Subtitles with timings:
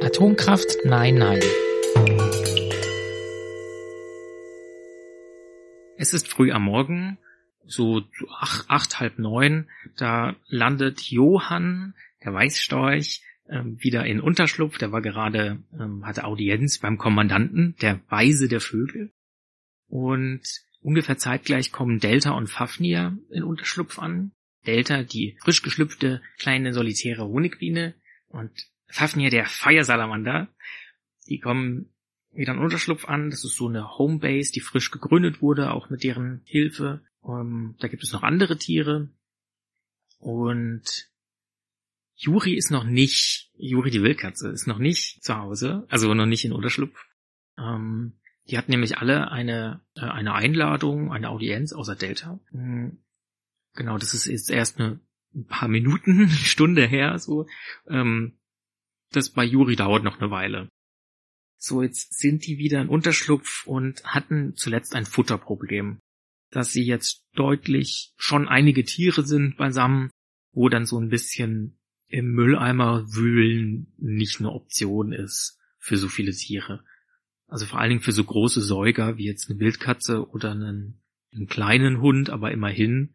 [0.00, 1.40] Atomkraft nein nein.
[5.96, 7.18] Es ist früh am Morgen,
[7.66, 8.02] so
[8.38, 14.78] acht, acht halb neun, da landet Johann, der Weißstorch, ähm, wieder in Unterschlupf.
[14.78, 19.12] Der war gerade, ähm, hatte Audienz beim Kommandanten, der Weise der Vögel.
[19.88, 20.42] Und
[20.80, 24.30] ungefähr zeitgleich kommen Delta und Fafnir in Unterschlupf an.
[24.64, 27.94] Delta, die frisch geschlüpfte kleine solitäre Honigbiene
[28.28, 28.52] und
[28.88, 30.48] Fafnir, der Feiersalamander.
[31.28, 31.92] Die kommen
[32.32, 33.30] wieder in Unterschlupf an.
[33.30, 37.02] Das ist so eine Homebase, die frisch gegründet wurde, auch mit deren Hilfe.
[37.20, 39.10] Um, ähm, da gibt es noch andere Tiere.
[40.18, 41.10] Und
[42.16, 46.44] Juri ist noch nicht, Juri die Wildkatze ist noch nicht zu Hause, also noch nicht
[46.44, 47.06] in Unterschlupf.
[47.56, 48.14] Ähm,
[48.48, 52.40] die hat nämlich alle eine, äh, eine Einladung, eine Audienz außer Delta.
[52.50, 52.98] Mhm.
[53.74, 55.00] Genau, das ist jetzt erst eine,
[55.34, 57.46] ein paar Minuten, eine Stunde her, so.
[57.88, 58.37] Ähm,
[59.12, 60.68] das bei Juri dauert noch eine Weile.
[61.56, 65.98] So, jetzt sind die wieder in Unterschlupf und hatten zuletzt ein Futterproblem.
[66.50, 70.10] Dass sie jetzt deutlich schon einige Tiere sind beisammen,
[70.52, 76.32] wo dann so ein bisschen im Mülleimer wühlen nicht eine Option ist für so viele
[76.32, 76.84] Tiere.
[77.48, 81.48] Also vor allen Dingen für so große Säuger wie jetzt eine Wildkatze oder einen, einen
[81.48, 83.14] kleinen Hund, aber immerhin,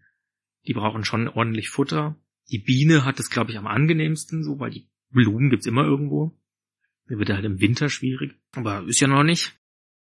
[0.67, 2.19] die brauchen schon ordentlich Futter.
[2.51, 6.37] Die Biene hat es, glaube ich, am angenehmsten so, weil die Blumen gibt's immer irgendwo.
[7.09, 8.35] Der wird halt im Winter schwierig.
[8.51, 9.57] Aber ist ja noch nicht.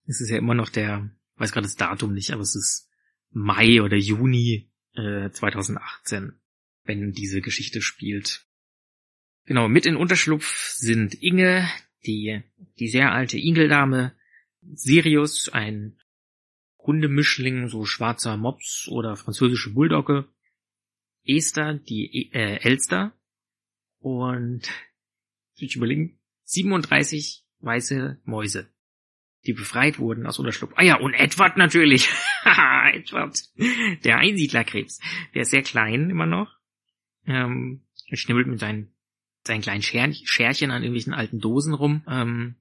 [0.05, 2.89] Es ist ja immer noch der, weiß gerade das Datum nicht, aber es ist
[3.31, 6.33] Mai oder Juni äh, 2018,
[6.83, 8.45] wenn diese Geschichte spielt.
[9.45, 11.67] Genau, mit in Unterschlupf sind Inge,
[12.05, 12.41] die,
[12.79, 14.13] die sehr alte Ingeldame,
[14.61, 15.97] Sirius, ein
[16.79, 20.27] Hundemischling, so schwarzer Mops oder französische Bulldogge,
[21.25, 23.13] Esther, die äh, Elster
[23.99, 24.69] und
[25.55, 28.69] ich überlegen, 37 weiße Mäuse,
[29.45, 30.73] die befreit wurden aus Unterschlupf.
[30.75, 32.09] Ah ja, und Edward natürlich.
[32.93, 33.39] Edward,
[34.03, 34.99] der Einsiedlerkrebs.
[35.33, 36.57] Der ist sehr klein immer noch.
[37.25, 38.93] Ähm, schnibbelt mit seinen
[39.45, 42.03] seinen kleinen Scher Scherchen an irgendwelchen alten Dosen rum.
[42.07, 42.55] Ähm,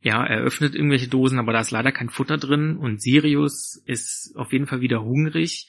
[0.00, 4.34] ja, er öffnet irgendwelche Dosen, aber da ist leider kein Futter drin und Sirius ist
[4.36, 5.68] auf jeden Fall wieder hungrig.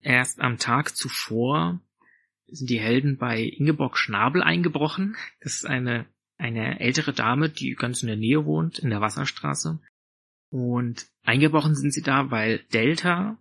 [0.00, 1.80] Erst am Tag zuvor
[2.52, 5.16] sind die Helden bei Ingeborg Schnabel eingebrochen.
[5.40, 6.06] Das ist eine,
[6.38, 9.80] eine ältere Dame, die ganz in der Nähe wohnt, in der Wasserstraße.
[10.50, 13.38] Und eingebrochen sind sie da, weil Delta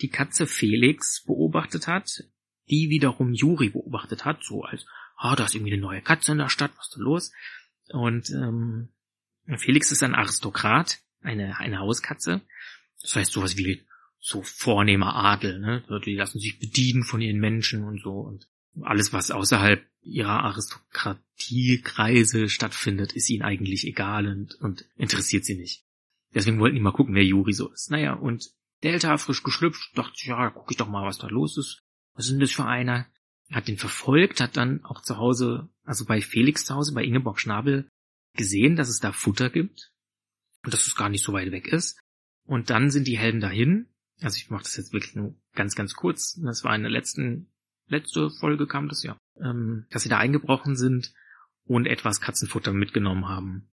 [0.00, 2.24] die Katze Felix beobachtet hat,
[2.68, 4.86] die wiederum Juri beobachtet hat, so als
[5.16, 7.32] ah, oh, da ist irgendwie eine neue Katze in der Stadt, was ist da los?
[7.90, 8.88] Und ähm,
[9.58, 12.42] Felix ist ein Aristokrat, eine, eine Hauskatze.
[13.00, 13.84] Das heißt sowas wie
[14.26, 15.84] so vornehmer Adel, ne?
[16.04, 18.48] Die lassen sich bedienen von ihren Menschen und so und
[18.82, 25.84] alles, was außerhalb ihrer Aristokratiekreise stattfindet, ist ihnen eigentlich egal und, und interessiert sie nicht.
[26.34, 27.90] Deswegen wollten die mal gucken, wer Juri so ist.
[27.90, 28.50] Naja, und
[28.82, 31.82] Delta frisch geschlüpft, dachte ich, ja, guck ich doch mal, was da los ist.
[32.14, 33.06] Was sind das für einer?
[33.52, 37.38] hat den verfolgt, hat dann auch zu Hause, also bei Felix zu Hause, bei Ingeborg
[37.38, 37.88] Schnabel,
[38.34, 39.92] gesehen, dass es da Futter gibt
[40.64, 41.98] und dass es gar nicht so weit weg ist.
[42.44, 43.88] Und dann sind die Helden dahin.
[44.22, 46.40] Also ich mache das jetzt wirklich nur ganz, ganz kurz.
[46.42, 47.48] Das war in der letzten,
[47.86, 51.12] letzte Folge kam das ja, ähm, dass sie da eingebrochen sind
[51.64, 53.68] und etwas Katzenfutter mitgenommen haben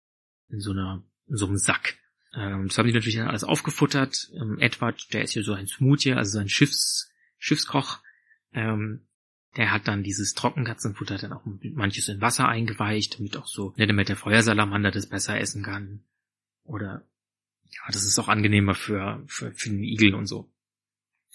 [0.50, 1.98] in so einer, in so einem Sack.
[2.34, 4.32] Ähm, das haben die natürlich dann alles aufgefuttert.
[4.36, 8.00] Ähm, Edward, der ist hier so ein Smoothie, also so ein Schiffs, Schiffskoch.
[8.54, 9.08] Ähm,
[9.56, 13.86] der hat dann dieses Trockenkatzenfutter dann auch manches in Wasser eingeweicht, damit auch so, ne,
[13.86, 16.04] damit der Feuersalamander das besser essen kann.
[16.64, 17.06] Oder,
[17.74, 20.52] ja, das ist auch angenehmer für, für, für den Igel und so.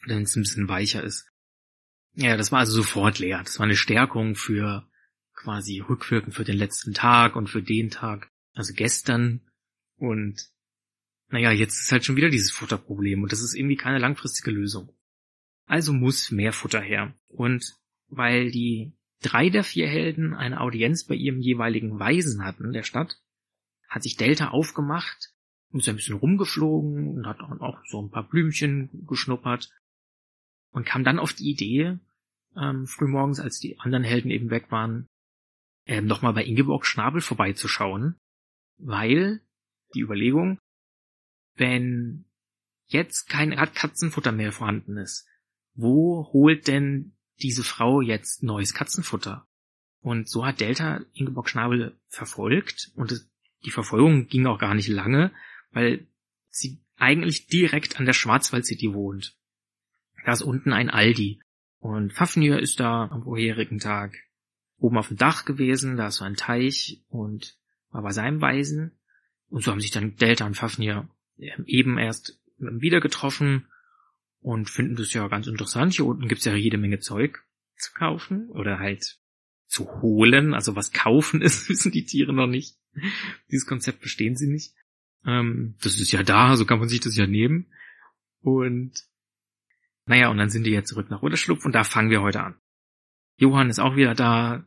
[0.06, 1.26] Wenn es ein bisschen weicher ist.
[2.14, 3.42] Ja, das war also sofort leer.
[3.42, 4.88] Das war eine Stärkung für
[5.34, 9.40] quasi rückwirkend für den letzten Tag und für den Tag, also gestern.
[9.96, 10.48] Und
[11.28, 14.92] naja, jetzt ist halt schon wieder dieses Futterproblem und das ist irgendwie keine langfristige Lösung.
[15.66, 17.14] Also muss mehr Futter her.
[17.28, 17.74] Und
[18.08, 23.20] weil die drei der vier Helden eine Audienz bei ihrem jeweiligen Weisen hatten, der Stadt,
[23.88, 25.32] hat sich Delta aufgemacht
[25.70, 29.70] und ist ein bisschen rumgeflogen und hat auch so ein paar Blümchen geschnuppert
[30.70, 31.98] und kam dann auf die Idee,
[32.56, 35.08] ähm, frühmorgens, als die anderen Helden eben weg waren,
[35.86, 38.16] ähm, nochmal bei Ingeborg Schnabel vorbeizuschauen,
[38.78, 39.40] weil
[39.94, 40.58] die Überlegung,
[41.54, 42.24] wenn
[42.86, 45.26] jetzt kein Katzenfutter mehr vorhanden ist,
[45.74, 49.46] wo holt denn diese Frau jetzt neues Katzenfutter.
[50.00, 53.26] Und so hat Delta Ingeborg Schnabel verfolgt und
[53.64, 55.32] die Verfolgung ging auch gar nicht lange,
[55.70, 56.06] weil
[56.48, 59.36] sie eigentlich direkt an der Schwarzwald City wohnt.
[60.24, 61.40] Da ist unten ein Aldi
[61.78, 64.16] und Fafnir ist da am vorherigen Tag.
[64.80, 67.56] oben auf dem Dach gewesen, da ist so ein Teich und
[67.90, 68.92] war bei seinem Weisen.
[69.48, 73.66] Und so haben sich dann Delta und Fafnir eben erst wieder getroffen
[74.40, 75.94] und finden das ja ganz interessant.
[75.94, 77.44] Hier unten gibt's ja jede Menge Zeug
[77.76, 79.18] zu kaufen oder halt
[79.66, 80.54] zu holen.
[80.54, 82.76] Also was kaufen ist, wissen die Tiere noch nicht.
[83.50, 84.74] Dieses Konzept verstehen sie nicht.
[85.26, 87.66] Ähm, das ist ja da, so kann man sich das ja nehmen.
[88.40, 88.92] Und
[90.06, 92.56] naja, und dann sind die jetzt zurück nach Unterschlupf und da fangen wir heute an.
[93.36, 94.64] Johann ist auch wieder da.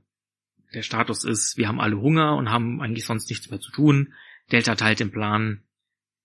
[0.74, 4.14] Der Status ist, wir haben alle Hunger und haben eigentlich sonst nichts mehr zu tun.
[4.52, 5.64] Delta teilt den Plan,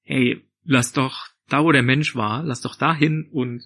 [0.02, 3.64] hey, lass doch da, wo der Mensch war, lass doch dahin und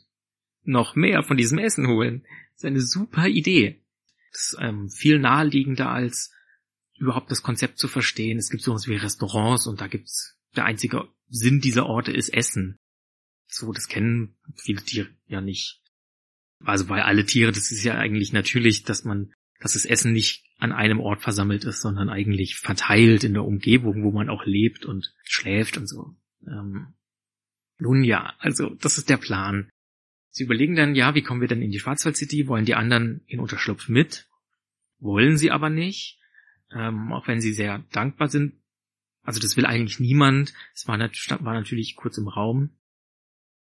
[0.63, 2.23] noch mehr von diesem Essen holen.
[2.53, 3.83] Das ist eine super Idee.
[4.33, 6.33] Das ist ähm, viel naheliegender als
[6.99, 8.39] überhaupt das Konzept zu verstehen.
[8.39, 12.79] Es gibt sowas wie Restaurants und da gibt's der einzige Sinn dieser Orte ist Essen.
[13.47, 15.81] So, das kennen viele Tiere ja nicht.
[16.65, 20.45] Also bei alle Tiere, das ist ja eigentlich natürlich, dass man, dass das Essen nicht
[20.59, 24.85] an einem Ort versammelt ist, sondern eigentlich verteilt in der Umgebung, wo man auch lebt
[24.85, 26.15] und schläft und so.
[26.47, 26.95] Ähm,
[27.79, 29.71] nun ja, also das ist der Plan.
[30.31, 32.47] Sie überlegen dann, ja, wie kommen wir denn in die Schwarzwald City?
[32.47, 34.29] Wollen die anderen in Unterschlupf mit?
[34.99, 36.21] Wollen sie aber nicht,
[36.73, 38.61] ähm, auch wenn sie sehr dankbar sind.
[39.23, 40.55] Also das will eigentlich niemand.
[40.75, 42.71] Es war, war natürlich kurz im Raum.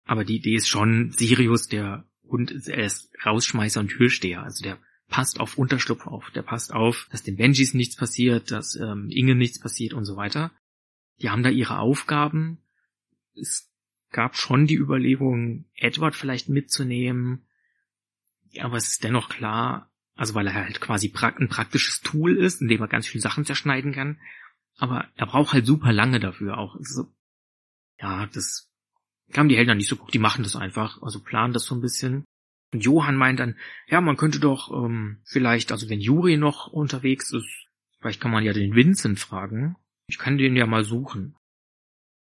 [0.05, 4.43] Aber die Idee ist schon, Sirius, der Hund, er ist Rausschmeißer und Türsteher.
[4.43, 6.31] Also der passt auf Unterschlupf auf.
[6.31, 10.17] Der passt auf, dass den Benjis nichts passiert, dass ähm, Inge nichts passiert und so
[10.17, 10.53] weiter.
[11.21, 12.59] Die haben da ihre Aufgaben.
[13.35, 13.73] Es
[14.11, 17.47] gab schon die Überlegung, Edward vielleicht mitzunehmen.
[18.61, 22.69] Aber es ist dennoch klar, also weil er halt quasi ein praktisches Tool ist, in
[22.69, 24.19] dem er ganz viele Sachen zerschneiden kann.
[24.79, 26.77] Aber er braucht halt super lange dafür auch.
[26.77, 27.13] Also,
[27.99, 28.71] ja, das
[29.33, 30.13] kamen die Helden nicht so gut.
[30.13, 32.25] Die machen das einfach, also planen das so ein bisschen.
[32.73, 33.57] Und Johann meint dann,
[33.87, 37.69] ja, man könnte doch ähm, vielleicht, also wenn Juri noch unterwegs ist,
[38.01, 39.77] vielleicht kann man ja den Vincent fragen.
[40.09, 41.37] Ich kann den ja mal suchen.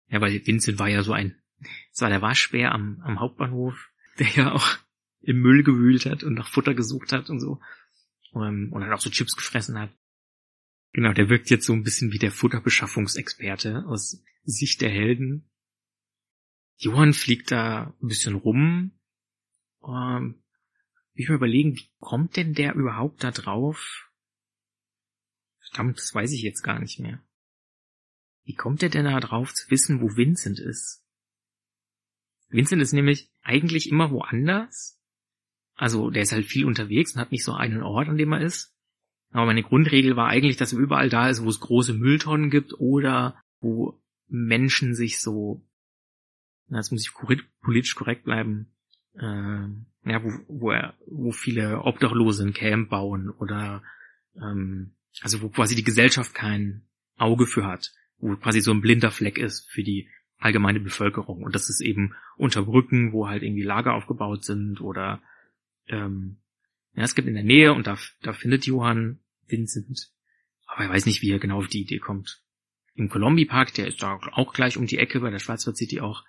[0.09, 1.41] Ja, weil Vincent war ja so ein
[1.93, 4.77] es war der Waschbär am, am Hauptbahnhof, der ja auch
[5.21, 7.61] im Müll gewühlt hat und nach Futter gesucht hat und so.
[8.33, 9.91] Ähm, und dann auch so Chips gefressen hat.
[10.93, 15.49] Genau, der wirkt jetzt so ein bisschen wie der Futterbeschaffungsexperte aus Sicht der Helden.
[16.77, 18.91] Johann fliegt da ein bisschen rum.
[19.85, 20.43] Ähm,
[21.13, 24.09] ich mal überlegen, wie kommt denn der überhaupt da drauf?
[25.59, 27.23] Verdammt, das weiß ich jetzt gar nicht mehr.
[28.43, 31.05] Wie kommt der denn da drauf zu wissen, wo Vincent ist?
[32.49, 34.99] Vincent ist nämlich eigentlich immer woanders.
[35.75, 38.41] Also der ist halt viel unterwegs und hat nicht so einen Ort, an dem er
[38.41, 38.75] ist.
[39.31, 42.73] Aber meine Grundregel war eigentlich, dass er überall da ist, wo es große Mülltonnen gibt
[42.79, 45.65] oder wo Menschen sich so,
[46.67, 47.13] na, jetzt muss ich
[47.61, 48.67] politisch korrekt bleiben,
[49.15, 49.67] äh,
[50.05, 53.83] ja, wo, wo, er, wo viele Obdachlose ein Camp bauen oder
[54.35, 56.83] ähm, also wo quasi die Gesellschaft kein
[57.17, 61.43] Auge für hat, wo quasi so ein blinder Fleck ist für die allgemeine Bevölkerung.
[61.43, 65.21] Und das ist eben unter Brücken, wo halt irgendwie Lager aufgebaut sind oder
[65.87, 66.37] ähm,
[66.93, 70.11] ja, es gibt in der Nähe und da, da findet Johann Vincent,
[70.65, 72.43] aber er weiß nicht, wie er genau auf die Idee kommt.
[72.95, 76.01] Im Colombi Park, der ist da auch gleich um die Ecke, bei der Schwarzwald City
[76.01, 76.25] auch,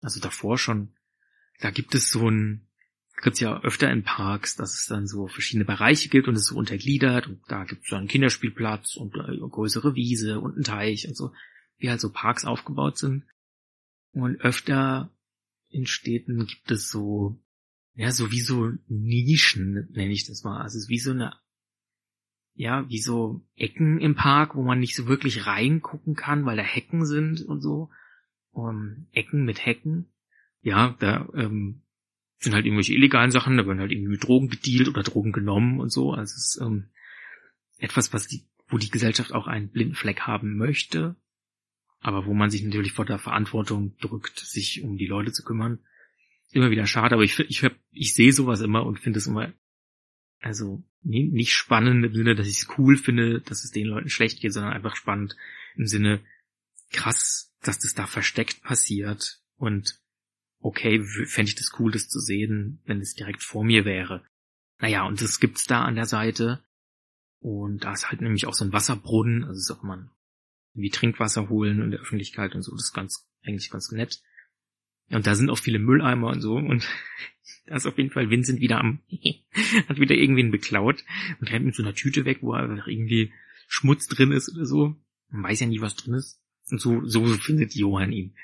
[0.00, 0.94] also davor schon,
[1.60, 2.66] da gibt es so ein,
[3.22, 6.56] gibt's ja öfter in Parks, dass es dann so verschiedene Bereiche gibt und es so
[6.56, 11.06] untergliedert und da gibt es so einen Kinderspielplatz und eine größere Wiese und einen Teich
[11.08, 11.32] und so,
[11.78, 13.24] wie halt so Parks aufgebaut sind.
[14.12, 15.12] Und öfter
[15.68, 17.38] in Städten gibt es so,
[17.98, 20.62] ja, so wie so Nischen, nenne ich das mal.
[20.62, 21.34] Also wie so eine,
[22.54, 26.62] ja, wie so Ecken im Park, wo man nicht so wirklich reingucken kann, weil da
[26.62, 27.90] Hecken sind und so.
[28.52, 30.12] Um, Ecken mit Hecken.
[30.60, 31.82] Ja, da ähm,
[32.36, 35.90] sind halt irgendwelche illegalen Sachen, da werden halt irgendwie Drogen bedealt oder Drogen genommen und
[35.90, 36.12] so.
[36.12, 36.90] Also es ist ähm,
[37.78, 41.16] etwas, was die, wo die Gesellschaft auch einen blinden Fleck haben möchte,
[41.98, 45.80] aber wo man sich natürlich vor der Verantwortung drückt, sich um die Leute zu kümmern.
[46.50, 49.52] Immer wieder schade, aber ich, ich, ich sehe sowas immer und finde es immer,
[50.40, 54.40] also nicht spannend im Sinne, dass ich es cool finde, dass es den Leuten schlecht
[54.40, 55.36] geht, sondern einfach spannend
[55.76, 56.20] im Sinne,
[56.90, 60.00] krass, dass das da versteckt passiert und
[60.60, 64.24] okay, fände ich das cool, das zu sehen, wenn es direkt vor mir wäre.
[64.80, 66.64] Naja, und das gibt's da an der Seite.
[67.40, 70.10] Und da ist halt nämlich auch so ein Wasserbrunnen, also ist auch mal ein
[70.74, 72.72] wie Trinkwasser holen in der Öffentlichkeit und so.
[72.72, 74.22] Das ist ganz, eigentlich ganz nett.
[75.10, 76.56] Und da sind auch viele Mülleimer und so.
[76.56, 76.86] Und
[77.66, 79.00] da ist auf jeden Fall Vincent wieder am,
[79.88, 81.04] hat wieder irgendwen beklaut
[81.40, 83.32] und rennt mit so einer Tüte weg, wo einfach irgendwie
[83.66, 84.96] Schmutz drin ist oder so.
[85.30, 86.40] Man weiß ja nie, was drin ist.
[86.70, 88.34] Und so, so findet Johann ihn.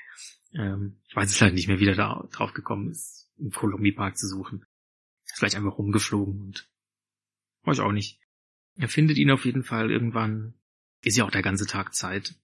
[0.53, 3.93] Ähm, ich weiß es halt nicht mehr, wie er da drauf gekommen ist, im Columbia
[3.93, 4.65] Park zu suchen.
[5.25, 6.69] Ist vielleicht einfach rumgeflogen und
[7.63, 8.19] weiß auch nicht.
[8.77, 10.53] Er findet ihn auf jeden Fall irgendwann,
[11.01, 12.35] ist ja auch der ganze Tag Zeit.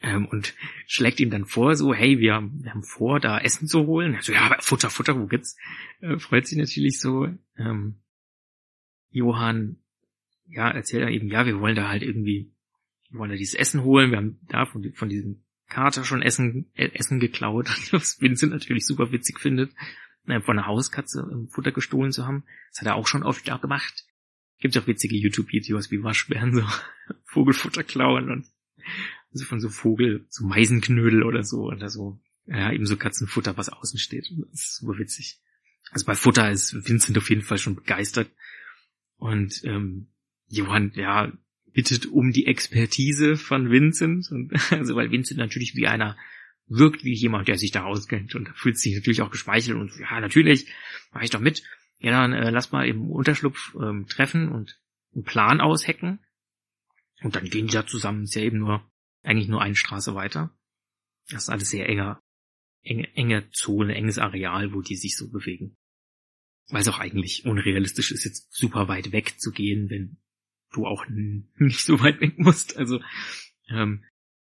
[0.00, 0.54] Ähm, und
[0.86, 4.14] schlägt ihm dann vor, so, hey, wir, wir haben vor, da Essen zu holen.
[4.14, 5.56] Also, ja, aber Futter, Futter, wo gibt's?
[6.00, 7.28] Äh, freut sich natürlich so.
[7.56, 7.96] Ähm,
[9.10, 9.78] Johann,
[10.46, 12.52] ja, erzählt er eben, ja, wir wollen da halt irgendwie,
[13.10, 14.10] wir wollen da dieses Essen holen.
[14.10, 18.86] Wir haben da von, von diesem Kater schon Essen, äh, Essen geklaut, was Vincent natürlich
[18.86, 19.72] super witzig findet,
[20.26, 22.44] äh, von einer Hauskatze ähm, Futter gestohlen zu haben.
[22.70, 24.04] Das hat er auch schon oft gemacht.
[24.60, 26.62] Gibt auch witzige YouTube-Videos, wie Waschbären so
[27.24, 28.46] Vogelfutter klauen und
[29.32, 33.68] also von so Vogel, so Meisenknödel oder so oder so, ja, eben so Katzenfutter, was
[33.68, 34.30] außen steht.
[34.50, 35.40] Das ist super witzig.
[35.90, 38.30] Also bei Futter ist Vincent auf jeden Fall schon begeistert.
[39.16, 40.08] Und ähm,
[40.48, 41.32] Johann, ja,
[41.72, 44.30] bittet um die Expertise von Vincent.
[44.30, 46.16] Und, also weil Vincent natürlich wie einer
[46.66, 48.34] wirkt wie jemand, der sich da auskennt.
[48.34, 50.66] Und da fühlt sich natürlich auch geschmeichelt und ja, natürlich,
[51.12, 51.62] mach ich doch mit.
[51.98, 54.78] Ja, dann äh, lass mal im Unterschlupf ähm, treffen und
[55.14, 56.20] einen Plan aushecken.
[57.22, 58.24] Und dann gehen die da zusammen.
[58.24, 58.88] Ist ja eben nur
[59.22, 60.56] eigentlich nur eine Straße weiter.
[61.30, 62.20] Das ist alles sehr enger,
[62.82, 65.76] enge, enge Zone, enges Areal, wo die sich so bewegen.
[66.68, 70.18] Weil es auch eigentlich unrealistisch ist, jetzt super weit weg zu gehen, wenn
[70.72, 71.04] du auch
[71.56, 72.76] nicht so weit weg musst.
[72.76, 73.00] Also
[73.68, 74.04] ähm,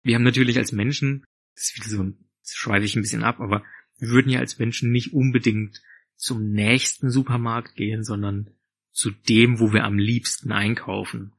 [0.04, 3.24] wir haben natürlich als Menschen, das ist wieder so ein, das schweife ich ein bisschen
[3.24, 3.64] ab, aber
[4.00, 5.82] wir würden ja als Menschen nicht unbedingt
[6.16, 8.52] zum nächsten Supermarkt gehen, sondern
[8.92, 11.36] zu dem, wo wir am liebsten einkaufen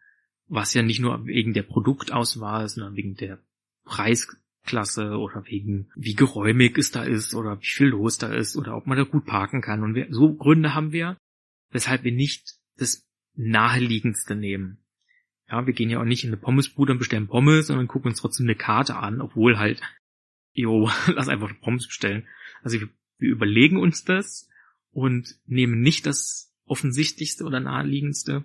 [0.49, 3.38] was ja nicht nur wegen der Produktauswahl, sondern wegen der
[3.85, 8.76] Preisklasse oder wegen wie geräumig es da ist oder wie viel los da ist oder
[8.76, 9.83] ob man da gut parken kann.
[9.83, 11.17] Und wir, so Gründe haben wir,
[11.71, 14.78] weshalb wir nicht das naheliegendste nehmen.
[15.50, 18.21] Ja, wir gehen ja auch nicht in eine Pommesbude und bestellen Pommes, sondern gucken uns
[18.21, 19.81] trotzdem eine Karte an, obwohl halt,
[20.52, 22.26] jo, lass einfach Pommes bestellen.
[22.62, 22.88] Also wir,
[23.19, 24.49] wir überlegen uns das
[24.90, 28.45] und nehmen nicht das offensichtlichste oder naheliegendste,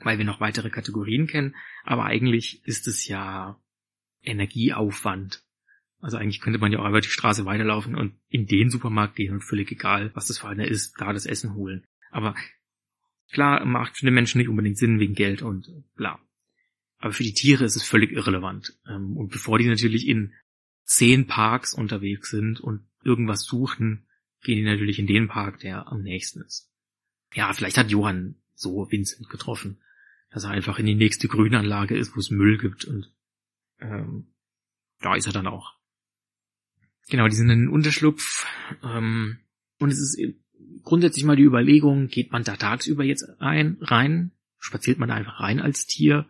[0.00, 3.60] weil wir noch weitere Kategorien kennen, aber eigentlich ist es ja
[4.22, 5.42] Energieaufwand.
[6.00, 9.32] Also eigentlich könnte man ja auch über die Straße weiterlaufen und in den Supermarkt gehen
[9.32, 11.86] und völlig egal, was das für einer ist, da das Essen holen.
[12.10, 12.34] Aber
[13.32, 16.20] klar, macht für den Menschen nicht unbedingt Sinn wegen Geld und bla.
[16.98, 18.78] Aber für die Tiere ist es völlig irrelevant.
[18.88, 20.32] Ähm, und bevor die natürlich in
[20.84, 24.06] zehn Parks unterwegs sind und irgendwas suchen,
[24.42, 26.70] gehen die natürlich in den Park, der am nächsten ist.
[27.34, 29.78] Ja, vielleicht hat Johann so Vincent getroffen
[30.34, 33.10] dass er einfach in die nächste Grünanlage ist, wo es Müll gibt und
[33.78, 34.34] ähm,
[35.00, 35.74] da ist er dann auch.
[37.08, 38.44] Genau, die sind in den Unterschlupf
[38.82, 39.38] ähm,
[39.78, 40.18] und es ist
[40.82, 45.38] grundsätzlich mal die Überlegung, geht man da tagsüber jetzt ein, rein, spaziert man da einfach
[45.38, 46.28] rein als Tier?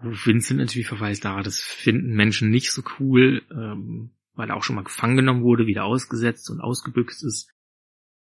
[0.00, 4.76] Vincent natürlich verweist da, das finden Menschen nicht so cool, ähm, weil er auch schon
[4.76, 7.52] mal gefangen genommen wurde, wieder ausgesetzt und ausgebüxt ist.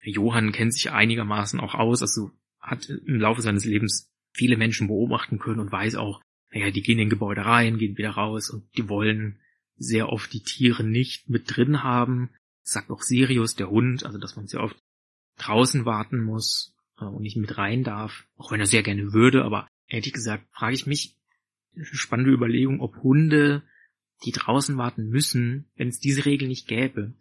[0.03, 2.31] Johann kennt sich einigermaßen auch aus, also
[2.71, 6.21] hat im Laufe seines Lebens viele Menschen beobachten können und weiß auch,
[6.51, 9.41] naja, die gehen in Gebäude rein, gehen wieder raus und die wollen
[9.77, 12.31] sehr oft die Tiere nicht mit drin haben.
[12.65, 14.77] Das sagt auch Sirius, der Hund, also dass man sehr oft
[15.39, 19.45] draußen warten muss äh, und nicht mit rein darf, auch wenn er sehr gerne würde,
[19.45, 21.17] aber ehrlich gesagt frage ich mich,
[21.83, 23.63] spannende Überlegung, ob Hunde,
[24.25, 27.15] die draußen warten müssen, wenn es diese Regel nicht gäbe,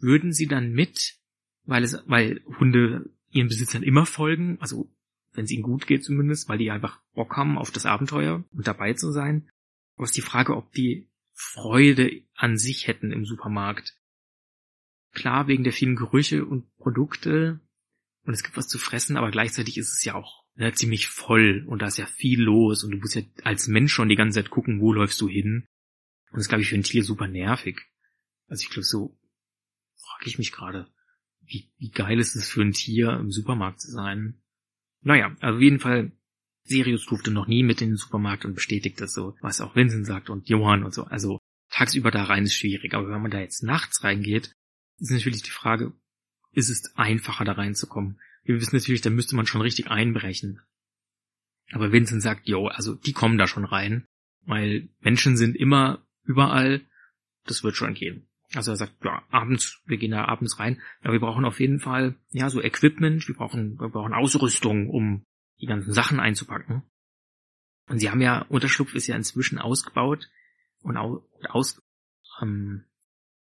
[0.00, 1.16] würden sie dann mit,
[1.64, 4.90] weil es, weil Hunde ihren Besitzern immer folgen, also
[5.32, 8.66] wenn es ihnen gut geht zumindest, weil die einfach Bock haben auf das Abenteuer und
[8.66, 9.48] dabei zu sein.
[9.96, 13.96] Aber es ist die Frage, ob die Freude an sich hätten im Supermarkt.
[15.12, 17.60] Klar, wegen der vielen Gerüche und Produkte
[18.24, 21.64] und es gibt was zu fressen, aber gleichzeitig ist es ja auch ne, ziemlich voll
[21.66, 24.42] und da ist ja viel los und du musst ja als Mensch schon die ganze
[24.42, 25.66] Zeit gucken, wo läufst du hin.
[26.30, 27.80] Und das ist, glaube ich, für ein Tier super nervig.
[28.48, 29.16] Also ich glaube, so
[29.96, 30.92] frage ich mich gerade,
[31.48, 34.40] wie, wie geil ist es für ein Tier, im Supermarkt zu sein
[35.02, 36.12] naja, also auf jeden Fall,
[36.64, 40.06] Sirius durfte noch nie mit in den Supermarkt und bestätigt das so, was auch Vincent
[40.06, 41.04] sagt und Johann und so.
[41.04, 41.38] Also
[41.70, 44.52] tagsüber da rein ist schwierig, aber wenn man da jetzt nachts reingeht,
[44.98, 45.92] ist natürlich die Frage,
[46.52, 48.20] ist es einfacher da reinzukommen?
[48.42, 50.60] Wir wissen natürlich, da müsste man schon richtig einbrechen.
[51.72, 54.06] Aber Vincent sagt, jo, also die kommen da schon rein,
[54.44, 56.82] weil Menschen sind immer überall,
[57.44, 58.27] das wird schon gehen.
[58.54, 61.80] Also er sagt, ja, abends, wir gehen da abends rein, aber wir brauchen auf jeden
[61.80, 65.26] Fall, ja, so Equipment, wir brauchen, wir brauchen Ausrüstung, um
[65.60, 66.82] die ganzen Sachen einzupacken.
[67.88, 70.30] Und sie haben ja, Unterschlupf ist ja inzwischen ausgebaut
[70.80, 71.82] und aus,
[72.40, 72.84] ähm,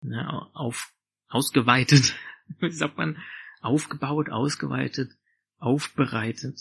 [0.01, 0.93] ja, auf,
[1.29, 2.15] ausgeweitet,
[2.59, 3.17] wie sagt man,
[3.61, 5.11] aufgebaut, ausgeweitet,
[5.59, 6.59] aufbereitet,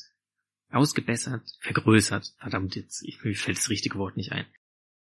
[0.70, 2.34] ausgebessert, vergrößert.
[2.38, 4.46] Verdammt, jetzt, ich, mir fällt das richtige Wort nicht ein.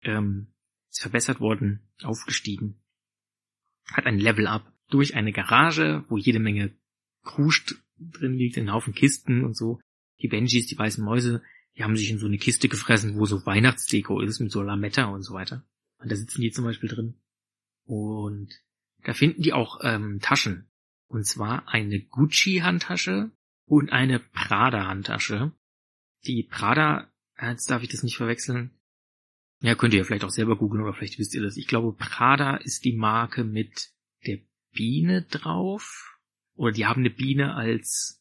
[0.03, 0.53] Ähm,
[0.91, 2.83] ist verbessert worden, aufgestiegen
[3.91, 6.73] hat ein Level-Up durch eine Garage, wo jede Menge
[7.23, 9.81] Kruscht drin liegt, ein Haufen Kisten und so.
[10.21, 11.43] die Benjis, die weißen Mäuse,
[11.77, 15.07] die haben sich in so eine Kiste gefressen, wo so Weihnachtsdeko ist mit so Lametta
[15.07, 15.65] und so weiter.
[15.99, 17.15] Und da sitzen die zum Beispiel drin.
[17.85, 18.51] Und
[19.05, 20.69] da finden die auch ähm, Taschen.
[21.07, 23.31] Und zwar eine Gucci-Handtasche
[23.67, 25.53] und eine Prada-Handtasche.
[26.27, 27.11] Die Prada,
[27.41, 28.71] jetzt darf ich das nicht verwechseln.
[29.63, 31.57] Ja, könnt ihr ja vielleicht auch selber googeln oder vielleicht wisst ihr das.
[31.57, 33.91] Ich glaube, Prada ist die Marke mit
[34.27, 34.39] der
[34.73, 36.19] Biene drauf.
[36.55, 38.21] Oder die haben eine Biene als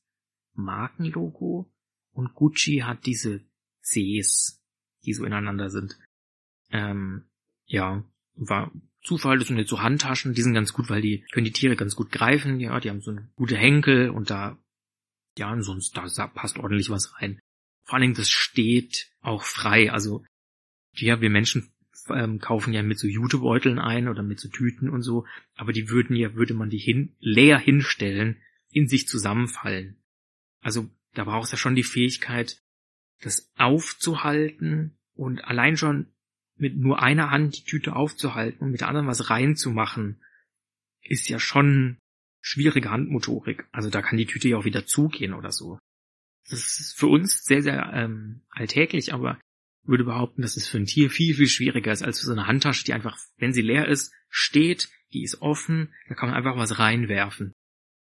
[0.53, 1.71] Markenlogo.
[2.11, 3.41] Und Gucci hat diese
[3.81, 4.61] Cs,
[5.03, 5.97] die so ineinander sind.
[6.69, 7.25] Ähm,
[7.65, 8.03] ja,
[8.35, 8.71] war
[9.01, 11.75] Zufall, das sind jetzt so Handtaschen, die sind ganz gut, weil die können die Tiere
[11.75, 14.59] ganz gut greifen, ja, die haben so eine gute Henkel und da,
[15.37, 17.39] ja, und sonst, da passt ordentlich was rein.
[17.83, 20.23] Vor allen Dingen, das steht auch frei, also,
[20.93, 21.71] ja, wir Menschen
[22.09, 25.89] ähm, kaufen ja mit so Jutebeuteln ein oder mit so Tüten und so, aber die
[25.89, 28.37] würden ja, würde man die hin, leer hinstellen,
[28.71, 29.97] in sich zusammenfallen.
[30.61, 32.61] Also, da braucht es ja schon die Fähigkeit,
[33.21, 36.07] das aufzuhalten und allein schon
[36.55, 40.21] mit nur einer Hand die Tüte aufzuhalten und mit der anderen was reinzumachen,
[41.01, 41.97] ist ja schon
[42.41, 43.67] schwierige Handmotorik.
[43.71, 45.79] Also da kann die Tüte ja auch wieder zugehen oder so.
[46.49, 49.39] Das ist für uns sehr, sehr ähm, alltäglich, aber
[49.83, 52.47] würde behaupten, dass es für ein Tier viel, viel schwieriger ist als für so eine
[52.47, 56.57] Handtasche, die einfach, wenn sie leer ist, steht, die ist offen, da kann man einfach
[56.57, 57.53] was reinwerfen.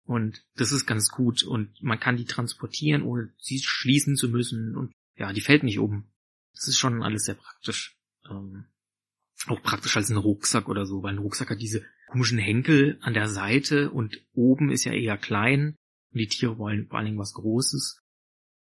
[0.06, 4.76] Und das ist ganz gut und man kann die transportieren, ohne sie schließen zu müssen
[4.76, 6.10] und ja, die fällt nicht um.
[6.52, 7.96] Das ist schon alles sehr praktisch
[8.28, 8.66] ähm,
[9.46, 13.14] auch praktisch als ein Rucksack oder so, weil ein Rucksack hat diese komischen Henkel an
[13.14, 15.76] der Seite und oben ist ja eher klein
[16.12, 18.00] und die Tiere wollen vor allen Dingen was Großes.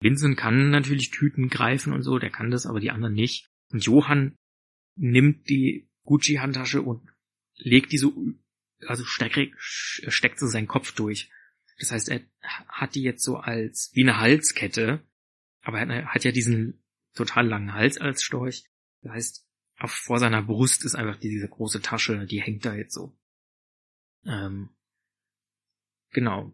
[0.04, 3.50] Vincent kann natürlich Tüten greifen und so, der kann das, aber die anderen nicht.
[3.73, 4.37] Und Johann
[4.94, 7.08] nimmt die Gucci-Handtasche und
[7.56, 8.14] legt die so,
[8.87, 11.30] also steckt, steckt so seinen Kopf durch.
[11.78, 12.20] Das heißt, er
[12.68, 15.04] hat die jetzt so als, wie eine Halskette,
[15.62, 16.84] aber er hat ja diesen
[17.14, 18.64] total langen Hals als Storch
[19.04, 22.95] das heißt, auf, vor seiner Brust ist einfach diese große Tasche, die hängt da jetzt
[22.95, 23.17] so.
[24.25, 24.71] Ähm,
[26.10, 26.52] genau.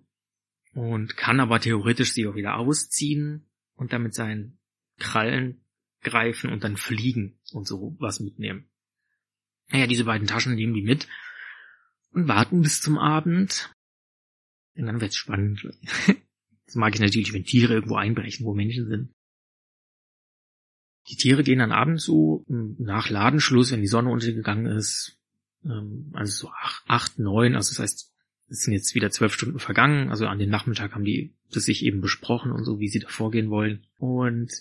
[0.72, 4.58] Und kann aber theoretisch sie auch wieder ausziehen und damit seinen
[4.98, 5.64] Krallen
[6.02, 8.70] greifen und dann fliegen und so was mitnehmen.
[9.68, 11.08] Naja, diese beiden Taschen nehmen die mit
[12.12, 13.74] und warten bis zum Abend.
[14.74, 15.66] Und dann wird's spannend.
[16.66, 19.12] Das mag ich natürlich, wenn Tiere irgendwo einbrechen, wo Menschen sind.
[21.08, 25.18] Die Tiere gehen dann abends so hm, nach Ladenschluss, wenn die Sonne untergegangen ist,
[25.64, 28.09] ähm, also so acht, acht, neun, also das heißt,
[28.50, 31.84] es sind jetzt wieder zwölf Stunden vergangen, also an den Nachmittag haben die das sich
[31.84, 33.84] eben besprochen und so, wie sie da vorgehen wollen.
[33.96, 34.52] Und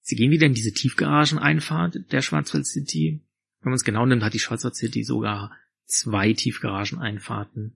[0.00, 3.20] sie gehen wieder in diese Tiefgarageneinfahrt der Schwarzwald City.
[3.60, 7.74] Wenn man es genau nimmt, hat die Schwarzwald City sogar zwei Tiefgarageneinfahrten.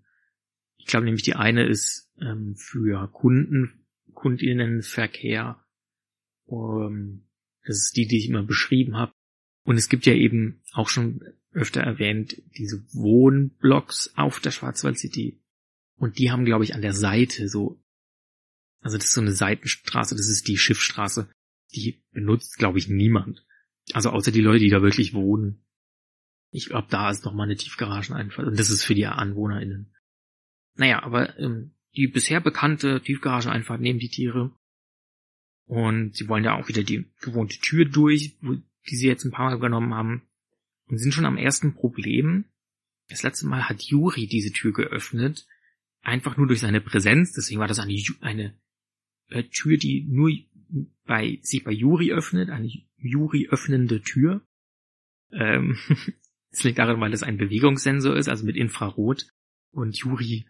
[0.78, 5.62] Ich glaube nämlich, die eine ist ähm, für Kunden, Kundinnenverkehr
[6.48, 7.24] ähm,
[7.66, 9.12] das ist die, die ich immer beschrieben habe.
[9.64, 11.22] Und es gibt ja eben auch schon
[11.52, 15.40] öfter erwähnt, diese Wohnblocks auf der Schwarzwald City.
[15.96, 17.80] Und die haben, glaube ich, an der Seite so,
[18.80, 21.28] also das ist so eine Seitenstraße, das ist die Schiffstraße.
[21.74, 23.44] Die benutzt, glaube ich, niemand.
[23.92, 25.64] Also außer die Leute, die da wirklich wohnen.
[26.50, 28.46] Ich glaube, da ist noch mal eine Tiefgarageneinfahrt.
[28.46, 29.92] Und das ist für die AnwohnerInnen.
[30.76, 34.52] Naja, aber ähm, die bisher bekannte Tiefgarageneinfahrt nehmen die Tiere.
[35.66, 39.32] Und sie wollen ja auch wieder die gewohnte Tür durch, wo, die sie jetzt ein
[39.32, 40.22] paar Mal genommen haben.
[40.86, 42.44] Und sind schon am ersten Problem.
[43.08, 45.46] Das letzte Mal hat Juri diese Tür geöffnet.
[46.04, 47.32] Einfach nur durch seine Präsenz.
[47.32, 48.54] Deswegen war das eine, eine
[49.30, 50.30] äh, Tür, die nur
[51.04, 52.50] bei, sich bei Juri öffnet.
[52.50, 54.46] Eine Juri öffnende Tür.
[55.32, 55.78] Ähm,
[56.50, 59.26] das liegt daran, weil es ein Bewegungssensor ist, also mit Infrarot.
[59.72, 60.46] Und Juri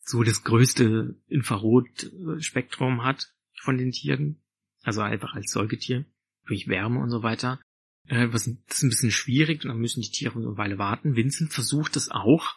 [0.00, 4.40] so das größte Infrarotspektrum hat von den Tieren
[4.82, 6.04] also einfach als Säugetier,
[6.46, 7.60] durch Wärme und so weiter.
[8.06, 11.16] Äh, was, das ist ein bisschen schwierig und dann müssen die Tiere eine Weile warten.
[11.16, 12.56] Vincent versucht es auch,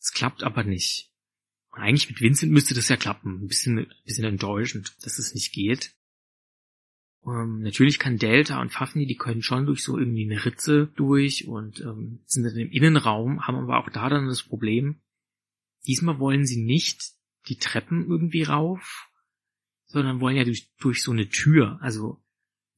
[0.00, 1.09] es klappt aber nicht.
[1.72, 3.42] Eigentlich mit Vincent müsste das ja klappen.
[3.42, 5.94] Ein bisschen, ein bisschen enttäuschend, dass es nicht geht.
[7.24, 11.46] Ähm, natürlich kann Delta und Fafni, die können schon durch so irgendwie eine Ritze durch
[11.46, 15.00] und ähm, sind dann im Innenraum, haben aber auch da dann das Problem.
[15.86, 17.12] Diesmal wollen sie nicht
[17.48, 19.08] die Treppen irgendwie rauf,
[19.86, 22.22] sondern wollen ja durch, durch so eine Tür, also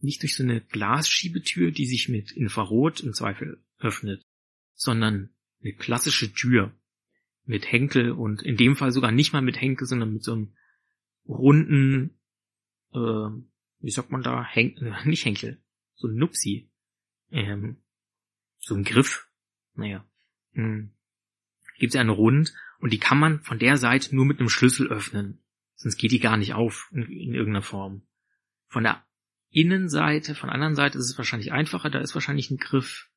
[0.00, 4.22] nicht durch so eine Glasschiebetür, die sich mit Infrarot im Zweifel öffnet,
[4.74, 5.30] sondern
[5.62, 6.74] eine klassische Tür
[7.44, 10.52] mit Henkel und in dem Fall sogar nicht mal mit Henkel, sondern mit so einem
[11.26, 12.18] runden,
[12.92, 15.60] äh, wie sagt man da, Hen äh, nicht Henkel,
[15.94, 16.70] so ein Nupsi,
[17.30, 17.78] ähm,
[18.58, 19.28] so ein Griff,
[19.74, 20.04] naja,
[20.52, 20.92] hm.
[21.78, 24.88] gibt es eine Rund und die kann man von der Seite nur mit einem Schlüssel
[24.88, 25.38] öffnen.
[25.74, 28.02] Sonst geht die gar nicht auf in, in irgendeiner Form.
[28.68, 29.04] Von der
[29.50, 33.10] Innenseite, von der anderen Seite ist es wahrscheinlich einfacher, da ist wahrscheinlich ein Griff,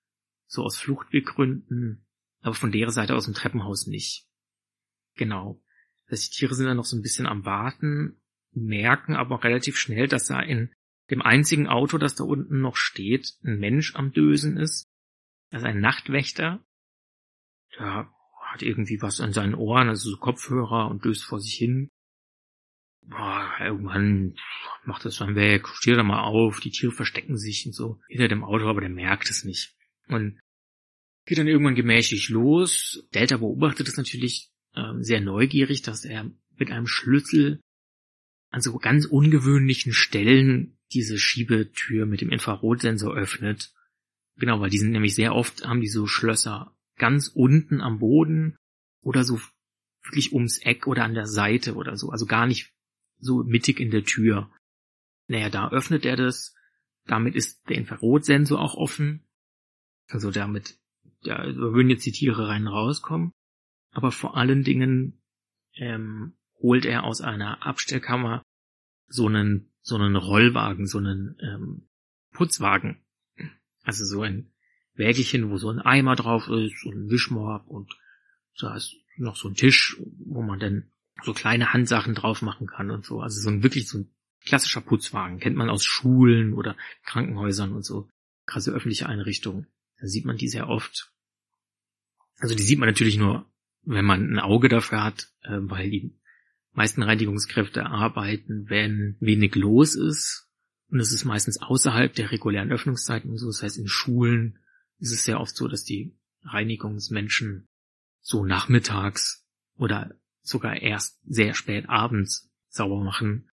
[0.47, 2.04] so aus Fluchtweggründen,
[2.45, 4.27] aber von der Seite aus dem Treppenhaus nicht.
[5.15, 5.61] Genau.
[6.05, 9.77] Das heißt, die Tiere sind dann noch so ein bisschen am Warten, merken aber relativ
[9.77, 10.71] schnell, dass da in
[11.09, 14.87] dem einzigen Auto, das da unten noch steht, ein Mensch am Dösen ist.
[15.49, 16.63] Also ein Nachtwächter.
[17.79, 21.89] Der hat irgendwie was an seinen Ohren, also so Kopfhörer und döst vor sich hin.
[23.01, 24.35] Boah, irgendwann
[24.83, 28.27] macht das dann weg, steht da mal auf, die Tiere verstecken sich und so hinter
[28.27, 29.75] dem Auto, aber der merkt es nicht.
[30.07, 30.39] Und
[31.25, 33.03] geht dann irgendwann gemächlich los.
[33.13, 37.59] Delta beobachtet es natürlich äh, sehr neugierig, dass er mit einem Schlüssel
[38.51, 43.73] an so ganz ungewöhnlichen Stellen diese Schiebetür mit dem Infrarotsensor öffnet.
[44.37, 48.55] Genau, weil die sind nämlich sehr oft, haben die so Schlösser ganz unten am Boden
[49.01, 49.41] oder so
[50.03, 52.71] wirklich ums Eck oder an der Seite oder so, also gar nicht
[53.19, 54.51] so mittig in der Tür.
[55.27, 56.55] Naja, da öffnet er das,
[57.05, 59.25] damit ist der Infrarotsensor auch offen,
[60.07, 60.77] also damit,
[61.23, 63.31] da würden jetzt die Tiere rein rauskommen,
[63.91, 65.21] aber vor allen Dingen
[65.75, 68.43] ähm, holt er aus einer Abstellkammer
[69.07, 71.87] so einen so einen Rollwagen, so einen ähm,
[72.33, 73.03] Putzwagen.
[73.83, 74.51] Also so ein
[74.95, 77.95] Wägelchen, wo so ein Eimer drauf ist, so ein Wischmopp und
[78.59, 80.91] da ist noch so ein Tisch, wo man dann
[81.23, 83.21] so kleine Handsachen drauf machen kann und so.
[83.21, 84.11] Also so ein wirklich so ein
[84.43, 85.39] klassischer Putzwagen.
[85.39, 88.09] Kennt man aus Schulen oder Krankenhäusern und so.
[88.45, 89.67] Krasse öffentliche Einrichtungen.
[89.99, 91.11] Da sieht man die sehr oft.
[92.37, 93.49] Also die sieht man natürlich nur,
[93.83, 96.15] wenn man ein Auge dafür hat, äh, weil die
[96.73, 100.49] meisten Reinigungskräfte arbeiten, wenn wenig los ist.
[100.89, 103.47] Und es ist meistens außerhalb der regulären Öffnungszeiten und so.
[103.47, 104.59] Das heißt, in Schulen
[104.99, 107.67] ist es sehr oft so, dass die Reinigungsmenschen
[108.21, 109.45] so nachmittags
[109.77, 113.49] oder sogar erst sehr spät abends sauber machen.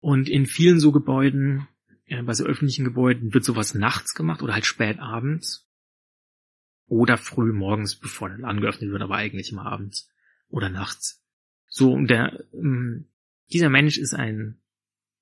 [0.00, 1.68] Und in vielen so Gebäuden,
[2.06, 5.68] äh, bei so öffentlichen Gebäuden, wird sowas nachts gemacht oder halt spät abends.
[6.90, 10.10] Oder früh morgens, bevor der Laden geöffnet wird, aber eigentlich immer abends
[10.48, 11.22] oder nachts.
[11.68, 13.06] So, und der, ähm,
[13.52, 14.60] dieser Mensch ist ein,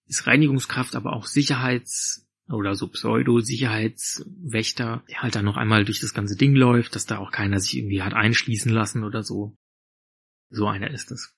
[0.07, 6.15] ist Reinigungskraft, aber auch Sicherheits- oder so Pseudo-Sicherheitswächter, der halt dann noch einmal durch das
[6.15, 9.55] ganze Ding läuft, dass da auch keiner sich irgendwie hat einschließen lassen oder so.
[10.49, 11.37] So einer ist es.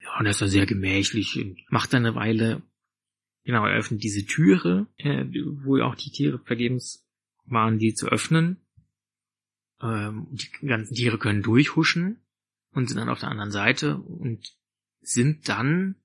[0.00, 2.62] Ja, und er ist da sehr gemächlich und macht da eine Weile,
[3.42, 5.24] genau, er öffnet diese Türe, äh,
[5.64, 7.04] wo auch die Tiere vergebens
[7.46, 8.60] waren, die zu öffnen.
[9.84, 12.18] Ähm, die ganzen Tiere können durchhuschen
[12.72, 14.56] und sind dann auf der anderen Seite und
[15.00, 15.96] sind dann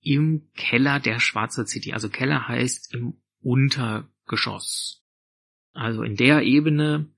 [0.00, 1.92] im Keller der Schwarzer City.
[1.92, 5.04] Also Keller heißt im Untergeschoss.
[5.72, 7.12] Also in der Ebene,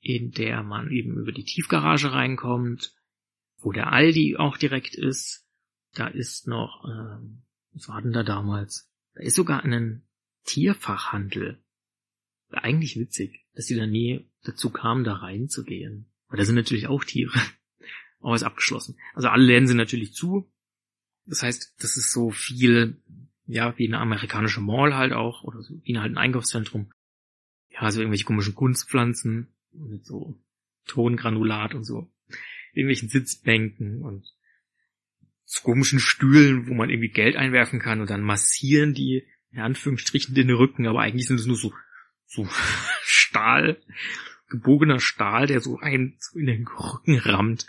[0.00, 2.94] in der man eben über die Tiefgarage reinkommt,
[3.58, 5.46] wo der Aldi auch direkt ist.
[5.94, 8.90] Da ist noch, ähm, was war denn da damals?
[9.14, 10.06] Da ist sogar ein
[10.44, 11.62] Tierfachhandel.
[12.50, 16.06] Eigentlich witzig, dass sie da nie dazu kamen, da reinzugehen.
[16.28, 17.38] Aber da sind natürlich auch Tiere.
[18.20, 18.96] Aber ist abgeschlossen.
[19.14, 20.50] Also alle Läden sind natürlich zu.
[21.26, 23.00] Das heißt, das ist so viel,
[23.46, 26.92] ja, wie eine amerikanische Mall halt auch, oder so, wie halt ein Einkaufszentrum.
[27.70, 30.38] Ja, so irgendwelche komischen Kunstpflanzen mit so
[30.86, 32.10] Tongranulat und so.
[32.72, 34.24] Irgendwelchen Sitzbänken und
[35.44, 40.34] so komischen Stühlen, wo man irgendwie Geld einwerfen kann und dann massieren die, in Anführungsstrichen,
[40.34, 41.72] den Rücken, aber eigentlich sind es nur so,
[42.26, 42.48] so
[43.02, 43.82] Stahl,
[44.52, 47.66] gebogener Stahl, der so einen in den Rücken rammt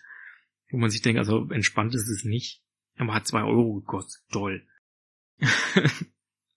[0.74, 2.62] wo man sich denkt, also entspannt ist es nicht.
[2.98, 4.24] Aber hat zwei Euro gekostet.
[4.32, 4.68] Toll.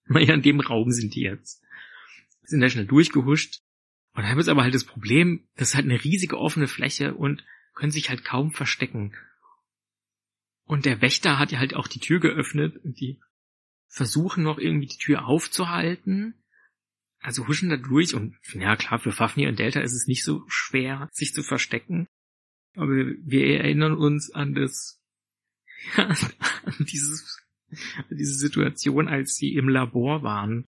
[0.07, 1.62] naja, in dem Raum sind die jetzt.
[2.43, 3.61] Sind da schnell durchgehuscht.
[4.15, 7.15] Und dann haben wir aber halt das Problem, das ist halt eine riesige offene Fläche
[7.15, 9.15] und können sich halt kaum verstecken.
[10.65, 13.21] Und der Wächter hat ja halt auch die Tür geöffnet und die
[13.89, 16.35] versuchen noch irgendwie die Tür aufzuhalten.
[17.27, 20.45] Also huschen da durch und ja klar, für Fafnir und Delta ist es nicht so
[20.47, 22.07] schwer, sich zu verstecken.
[22.77, 25.03] Aber wir erinnern uns an das,
[25.97, 26.07] ja,
[26.65, 27.45] an dieses,
[28.09, 30.67] an diese Situation, als sie im Labor waren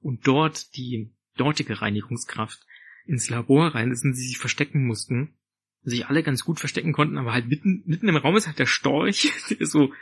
[0.00, 2.64] und dort die dortige Reinigungskraft
[3.04, 5.34] ins Labor rein ist und sie sich verstecken mussten.
[5.82, 8.66] Sich alle ganz gut verstecken konnten, aber halt mitten, mitten im Raum ist halt der
[8.66, 9.92] Storch, der ist so,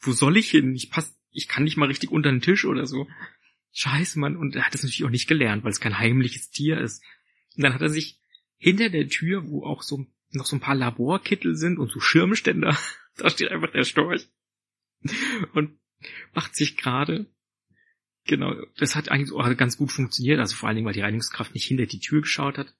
[0.00, 0.74] wo soll ich hin?
[0.74, 3.06] Ich pass, ich kann nicht mal richtig unter den Tisch oder so.
[3.72, 4.36] Scheiße, Mann.
[4.36, 7.02] Und er hat das natürlich auch nicht gelernt, weil es kein heimliches Tier ist.
[7.56, 8.20] Und dann hat er sich
[8.58, 12.76] hinter der Tür, wo auch so noch so ein paar Laborkittel sind und so Schirmständer.
[13.16, 14.28] da steht einfach der Storch.
[15.52, 15.78] Und
[16.34, 17.26] macht sich gerade.
[18.24, 21.54] Genau, das hat eigentlich auch ganz gut funktioniert, also vor allen Dingen, weil die Reinigungskraft
[21.54, 22.72] nicht hinter die Tür geschaut hat.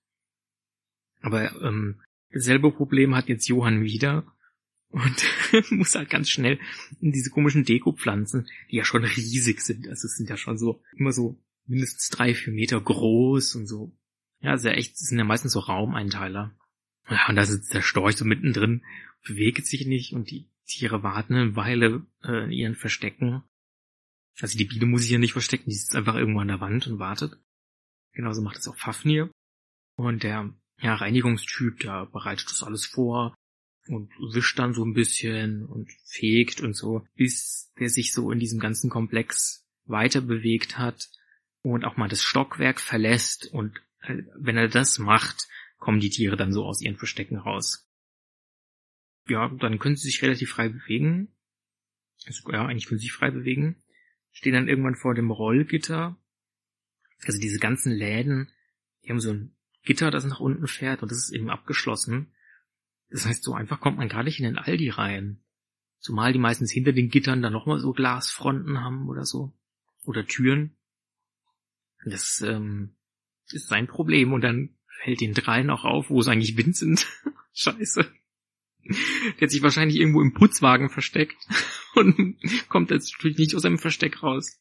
[1.20, 2.00] Aber ähm,
[2.30, 4.24] dasselbe Problem hat jetzt Johann wieder.
[4.92, 5.24] Und
[5.70, 6.60] muss halt ganz schnell
[7.00, 9.88] in diese komischen Dekopflanzen, die ja schon riesig sind.
[9.88, 13.96] Also es sind ja schon so immer so mindestens drei, vier Meter groß und so.
[14.40, 16.54] Ja, sehr echt, sind ja meistens so Raumeinteiler.
[17.08, 18.84] Ja, und da sitzt der Storch so mittendrin,
[19.26, 23.42] bewegt sich nicht und die Tiere warten eine Weile äh, in ihren Verstecken.
[24.40, 26.86] Also die Biene muss sich ja nicht verstecken, die sitzt einfach irgendwo an der Wand
[26.86, 27.38] und wartet.
[28.12, 29.30] Genauso macht das auch Fafnir.
[29.96, 33.34] Und der ja, Reinigungstyp, der bereitet das alles vor
[33.88, 38.38] und wischt dann so ein bisschen und fegt und so, bis der sich so in
[38.38, 41.10] diesem ganzen Komplex weiter bewegt hat
[41.62, 46.36] und auch mal das Stockwerk verlässt und äh, wenn er das macht, kommen die Tiere
[46.36, 47.88] dann so aus ihren Verstecken raus.
[49.28, 51.34] Ja, dann können sie sich relativ frei bewegen.
[52.26, 53.82] Also, ja, eigentlich können sie sich frei bewegen.
[54.30, 56.16] Stehen dann irgendwann vor dem Rollgitter.
[57.24, 58.50] Also diese ganzen Läden,
[59.04, 62.32] die haben so ein Gitter, das nach unten fährt und das ist eben abgeschlossen.
[63.12, 65.40] Das heißt, so einfach kommt man gar nicht in den Aldi rein.
[65.98, 69.52] Zumal die meistens hinter den Gittern dann nochmal so Glasfronten haben oder so.
[70.04, 70.76] Oder Türen.
[72.04, 72.96] Das ähm,
[73.50, 77.06] ist sein Problem und dann fällt den dreien auch auf, wo es eigentlich Vincent.
[77.52, 78.10] Scheiße.
[78.84, 81.36] Der hat sich wahrscheinlich irgendwo im Putzwagen versteckt
[81.94, 84.60] und kommt jetzt natürlich nicht aus seinem Versteck raus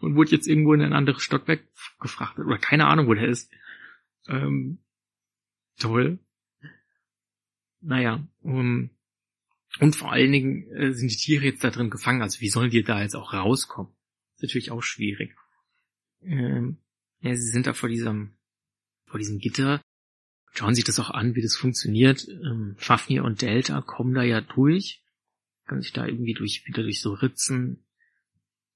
[0.00, 1.64] und wurde jetzt irgendwo in ein anderes Stockwerk
[1.98, 3.50] gefrachtet oder keine Ahnung, wo der ist.
[4.28, 4.78] Ähm,
[5.78, 6.20] toll.
[7.86, 8.90] Naja, um,
[9.78, 12.70] und vor allen Dingen äh, sind die Tiere jetzt da drin gefangen, also wie sollen
[12.70, 13.92] die da jetzt auch rauskommen?
[14.34, 15.36] ist natürlich auch schwierig.
[16.20, 16.78] Ähm,
[17.20, 18.36] ja, sie sind da vor diesem,
[19.06, 19.80] vor diesem Gitter,
[20.52, 22.26] schauen sich das auch an, wie das funktioniert.
[22.28, 25.04] Ähm, Fafnir und Delta kommen da ja durch,
[25.66, 27.86] können sich da irgendwie durch, wieder durch so Ritzen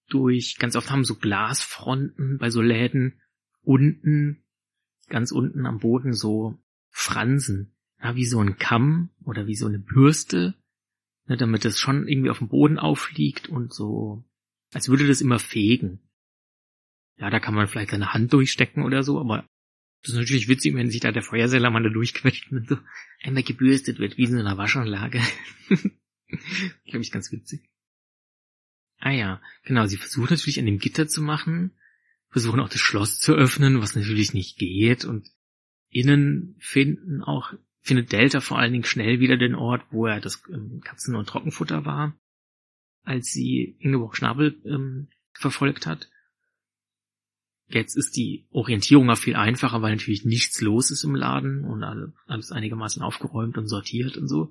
[0.08, 3.20] durch, ganz oft haben so Glasfronten bei so Läden
[3.62, 4.44] unten,
[5.08, 6.58] ganz unten am Boden so
[6.90, 10.54] Fransen, ja, wie so ein Kamm oder wie so eine Bürste,
[11.26, 14.24] ne, damit das schon irgendwie auf dem Boden aufliegt und so,
[14.72, 16.00] als würde das immer fegen.
[17.18, 19.46] Ja, da kann man vielleicht seine Hand durchstecken oder so, aber
[20.02, 22.78] das ist natürlich witzig, wenn sich da der Feuersellermann da durchquetscht und so
[23.22, 25.20] einmal gebürstet wird, wie in so einer Waschanlage.
[25.68, 27.68] Glaube ich ganz witzig.
[28.98, 31.72] Ah ja, genau, sie versuchen natürlich an dem Gitter zu machen,
[32.30, 35.30] versuchen auch das Schloss zu öffnen, was natürlich nicht geht und
[35.90, 40.42] innen finden auch, findet Delta vor allen Dingen schnell wieder den Ort, wo er das
[40.48, 42.16] ähm, Katzen- und Trockenfutter war,
[43.02, 46.10] als sie Ingeborg Schnabel ähm, verfolgt hat.
[47.68, 51.84] Jetzt ist die Orientierung auch viel einfacher, weil natürlich nichts los ist im Laden und
[52.26, 54.50] alles einigermaßen aufgeräumt und sortiert und so.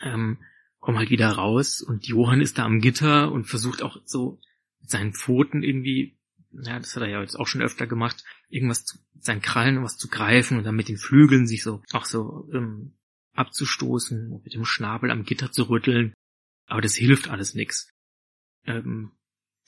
[0.00, 0.38] Ähm,
[0.78, 4.40] kommen halt wieder raus und Johann ist da am Gitter und versucht auch so
[4.80, 6.18] mit seinen Pfoten irgendwie,
[6.52, 9.96] ja, das hat er ja jetzt auch schon öfter gemacht, irgendwas zu, seinen Krallen was
[9.96, 12.94] zu greifen und dann mit den Flügeln sich so auch so ähm,
[13.34, 16.14] abzustoßen, mit dem Schnabel am Gitter zu rütteln.
[16.66, 17.90] Aber das hilft alles nix.
[18.66, 19.12] Ähm,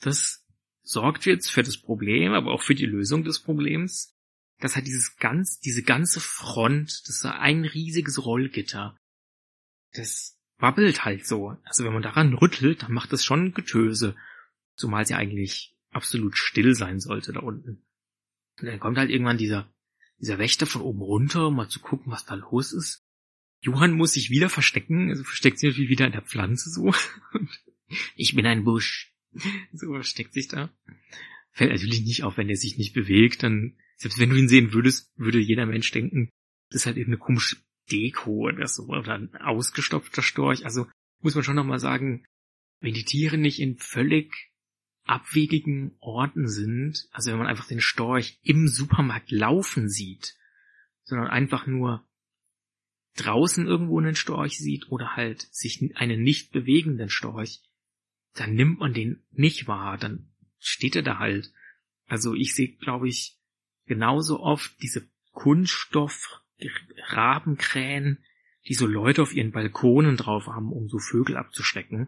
[0.01, 0.45] das
[0.83, 4.13] sorgt jetzt für das Problem, aber auch für die Lösung des Problems.
[4.59, 8.97] Das hat dieses ganz, diese ganze Front, das ist ein riesiges Rollgitter.
[9.93, 11.57] Das wabbelt halt so.
[11.63, 14.15] Also wenn man daran rüttelt, dann macht das schon Getöse.
[14.75, 17.83] Zumal es ja eigentlich absolut still sein sollte da unten.
[18.59, 19.71] Und dann kommt halt irgendwann dieser,
[20.19, 23.03] dieser Wächter von oben runter, um mal zu gucken, was da los ist.
[23.61, 26.93] Johann muss sich wieder verstecken, also versteckt sich natürlich wieder in der Pflanze so.
[28.15, 29.13] ich bin ein Busch.
[29.73, 30.73] so versteckt sich da.
[31.51, 34.73] Fällt natürlich nicht auf, wenn er sich nicht bewegt, dann, selbst wenn du ihn sehen
[34.73, 36.29] würdest, würde jeder Mensch denken,
[36.69, 37.57] das ist halt irgendeine komische
[37.91, 40.65] Deko oder so, oder ein ausgestopfter Storch.
[40.65, 40.87] Also
[41.21, 42.25] muss man schon nochmal sagen,
[42.79, 44.50] wenn die Tiere nicht in völlig
[45.05, 50.35] abwegigen Orten sind, also wenn man einfach den Storch im Supermarkt laufen sieht,
[51.03, 52.05] sondern einfach nur
[53.17, 57.61] draußen irgendwo einen Storch sieht oder halt sich einen nicht bewegenden Storch,
[58.35, 61.51] dann nimmt man den nicht wahr, dann steht er da halt.
[62.05, 63.37] Also ich sehe, glaube ich,
[63.85, 66.41] genauso oft diese Kunststoff
[67.07, 68.23] Rabenkrähen,
[68.67, 72.07] die so Leute auf ihren Balkonen drauf haben, um so Vögel abzuschrecken,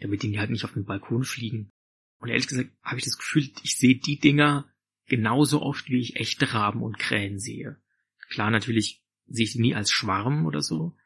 [0.00, 1.72] damit die halt nicht auf den Balkon fliegen.
[2.20, 4.70] Und ehrlich gesagt habe ich das Gefühl, ich sehe die Dinger
[5.06, 7.80] genauso oft, wie ich echte Raben und Krähen sehe.
[8.28, 10.96] Klar, natürlich sehe ich die nie als Schwarm oder so,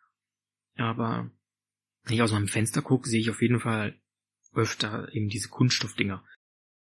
[0.76, 1.30] aber
[2.04, 3.98] wenn ich aus meinem Fenster gucke, sehe ich auf jeden Fall
[4.52, 6.24] öfter eben diese Kunststoffdinger.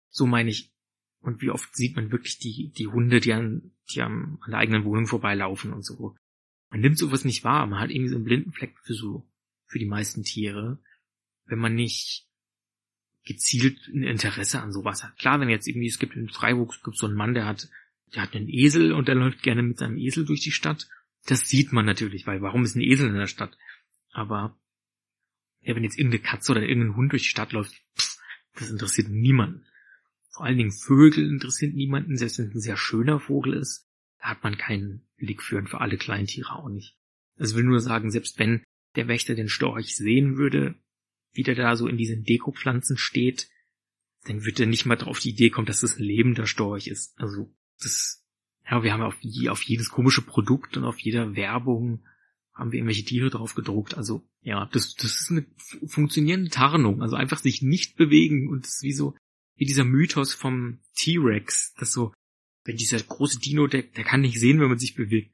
[0.09, 0.71] So meine ich.
[1.19, 4.83] Und wie oft sieht man wirklich die, die Hunde, die an, die an der eigenen
[4.83, 6.15] Wohnung vorbeilaufen und so.
[6.69, 7.65] Man nimmt sowas nicht wahr.
[7.65, 9.27] Man hat irgendwie so einen blinden Fleck für so,
[9.65, 10.79] für die meisten Tiere,
[11.45, 12.27] wenn man nicht
[13.25, 15.17] gezielt ein Interesse an sowas hat.
[15.17, 17.69] Klar, wenn jetzt irgendwie, es gibt in Freiburg, es gibt so einen Mann, der hat,
[18.13, 20.87] der hat einen Esel und der läuft gerne mit seinem Esel durch die Stadt.
[21.25, 23.57] Das sieht man natürlich, weil warum ist ein Esel in der Stadt?
[24.11, 24.57] Aber
[25.61, 28.17] ja, wenn jetzt irgendeine Katze oder irgendein Hund durch die Stadt läuft, pff,
[28.53, 29.65] das interessiert niemanden.
[30.29, 33.87] Vor allen Dingen Vögel interessieren niemanden, selbst wenn es ein sehr schöner Vogel ist,
[34.19, 36.95] da hat man keinen Blick für und für alle Kleintiere auch nicht.
[37.37, 38.63] Das will nur sagen, selbst wenn
[38.95, 40.75] der Wächter den Storch sehen würde,
[41.35, 43.49] wie der da so in diesen Dekopflanzen steht,
[44.25, 47.19] dann wird er nicht mal drauf die Idee kommen, dass das ein lebender Storch ist.
[47.19, 48.23] Also das,
[48.69, 49.15] ja, wir haben auf,
[49.49, 52.03] auf jedes komische Produkt und auf jeder Werbung
[52.53, 53.95] haben wir irgendwelche Tiere drauf gedruckt.
[53.95, 55.45] Also ja, das, das ist eine
[55.87, 57.01] funktionierende Tarnung.
[57.01, 59.15] Also einfach sich nicht bewegen und das ist wie so,
[59.55, 62.13] wie dieser Mythos vom T-Rex, das so,
[62.63, 65.33] wenn dieser große Dino, der, der kann nicht sehen, wenn man sich bewegt.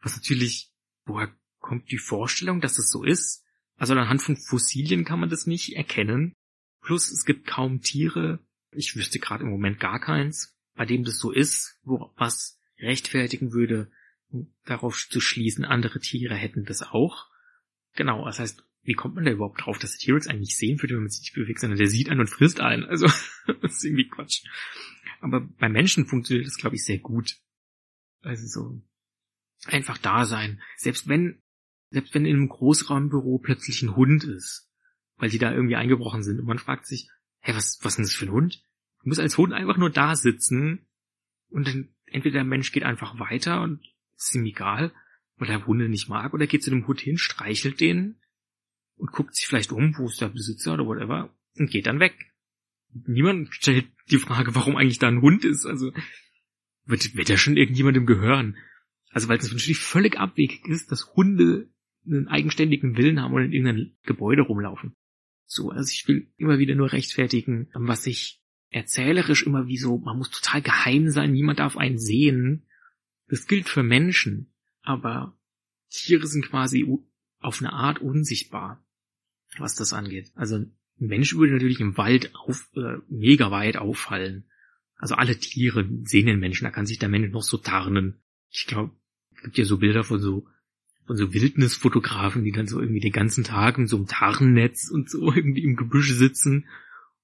[0.00, 0.70] Was natürlich,
[1.06, 3.44] woher kommt die Vorstellung, dass das so ist?
[3.78, 6.34] Also anhand von Fossilien kann man das nicht erkennen.
[6.82, 8.40] Plus es gibt kaum Tiere,
[8.72, 13.52] ich wüsste gerade im Moment gar keins, bei dem das so ist, wo was rechtfertigen
[13.52, 13.90] würde,
[14.64, 17.28] darauf zu schließen, andere Tiere hätten das auch.
[17.94, 20.94] Genau, das heißt, wie kommt man da überhaupt drauf, dass der T-Rex eigentlich sehen würde,
[20.94, 22.84] wenn man sich nicht bewegt, sondern der sieht einen und frisst einen.
[22.84, 23.06] Also,
[23.60, 24.44] das ist irgendwie Quatsch.
[25.20, 27.36] Aber bei Menschen funktioniert das, glaube ich, sehr gut.
[28.22, 28.82] Also so
[29.66, 30.62] einfach da sein.
[30.76, 31.42] Selbst wenn,
[31.90, 34.70] selbst wenn in einem Großraumbüro plötzlich ein Hund ist,
[35.16, 37.08] weil die da irgendwie eingebrochen sind und man fragt sich,
[37.40, 38.62] hey, was, was ist denn das für ein Hund?
[39.02, 40.86] Du musst als Hund einfach nur da sitzen
[41.50, 43.80] und dann entweder der Mensch geht einfach weiter und
[44.16, 44.92] ist ihm egal,
[45.36, 48.20] weil er Hunde nicht mag, oder geht zu dem Hund hin, streichelt den
[48.96, 52.14] und guckt sich vielleicht um, wo ist der Besitzer oder whatever, und geht dann weg.
[53.06, 55.66] Niemand stellt die Frage, warum eigentlich da ein Hund ist.
[55.66, 55.92] Also
[56.84, 58.56] wird, wird ja schon irgendjemandem gehören.
[59.10, 61.68] Also weil es natürlich völlig abwegig ist, dass Hunde
[62.08, 64.96] einen eigenständigen Willen haben und in irgendeinem Gebäude rumlaufen.
[65.46, 70.18] So, also ich will immer wieder nur rechtfertigen, was ich erzählerisch immer wie so, man
[70.18, 72.66] muss total geheim sein, niemand darf einen sehen.
[73.28, 75.38] Das gilt für Menschen, aber
[75.90, 76.86] Tiere sind quasi
[77.40, 78.84] auf eine Art unsichtbar,
[79.58, 80.30] was das angeht.
[80.34, 84.50] Also ein Mensch würde natürlich im Wald auf, äh, mega weit auffallen.
[84.96, 88.20] Also alle Tiere sehen den Menschen, da kann sich der Mensch noch so tarnen.
[88.50, 88.94] Ich glaube,
[89.34, 90.48] es gibt ja so Bilder von so
[91.08, 95.10] von so Wildnisfotografen, die dann so irgendwie den ganzen Tag mit so einem Tarnnetz und
[95.10, 96.68] so irgendwie im Gebüsch sitzen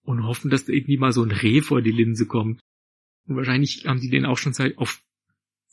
[0.02, 2.60] und hoffen, dass da irgendwie mal so ein Reh vor die Linse kommt.
[3.26, 5.02] Und wahrscheinlich haben die den auch schon seit auf,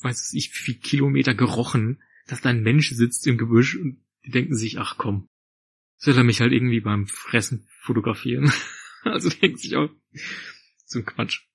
[0.01, 4.31] weiß ich, wie viel Kilometer gerochen, dass da ein Mensch sitzt im Gebüsch und die
[4.31, 5.29] denken sich, ach komm,
[5.95, 8.51] soll er mich halt irgendwie beim Fressen fotografieren.
[9.03, 9.89] also denkt sich auch,
[10.83, 11.45] so ein Quatsch.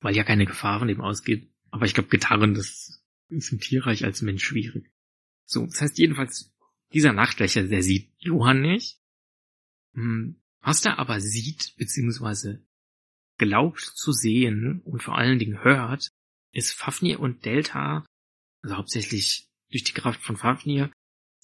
[0.00, 1.50] Weil ja keine Gefahr von dem ausgeht.
[1.70, 4.90] Aber ich glaube, Gitarren, das ist im Tierreich als Mensch schwierig.
[5.46, 6.52] So, das heißt jedenfalls,
[6.92, 9.00] dieser Nachtwächter, der sieht Johann nicht.
[9.94, 12.64] Hm, was er aber sieht, beziehungsweise
[13.38, 16.10] glaubt zu sehen und vor allen Dingen hört,
[16.52, 18.04] ist Fafnir und Delta,
[18.62, 20.90] also hauptsächlich durch die Kraft von Fafnir,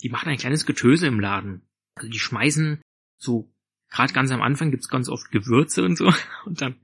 [0.02, 1.68] die machen ein kleines Getöse im Laden.
[1.94, 2.80] Also die schmeißen
[3.18, 3.52] so,
[3.90, 6.12] gerade ganz am Anfang gibt's ganz oft Gewürze und so,
[6.44, 6.80] und dann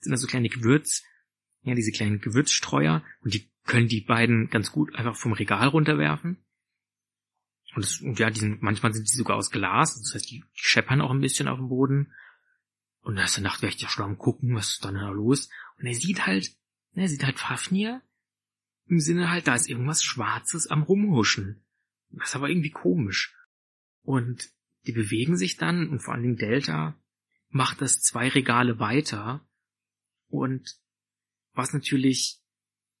[0.00, 1.04] sind da so kleine Gewürz,
[1.62, 6.42] ja, diese kleinen Gewürzstreuer, und die können die beiden ganz gut einfach vom Regal runterwerfen.
[7.74, 10.44] Und, das, und ja, die sind, manchmal sind die sogar aus Glas, das heißt, die
[10.54, 12.12] scheppern auch ein bisschen auf dem Boden.
[13.02, 15.48] Und da ist der Nachtwächter schon am gucken, was ist dann da los.
[15.78, 16.54] Und er sieht halt,
[16.94, 18.02] er sieht halt Fafnir
[18.86, 21.64] im Sinne halt, da ist irgendwas Schwarzes am Rumhuschen.
[22.10, 23.36] Das ist aber irgendwie komisch.
[24.02, 24.50] Und
[24.86, 27.00] die bewegen sich dann, und vor allen Dingen Delta
[27.48, 29.46] macht das zwei Regale weiter.
[30.28, 30.76] Und
[31.52, 32.40] was natürlich,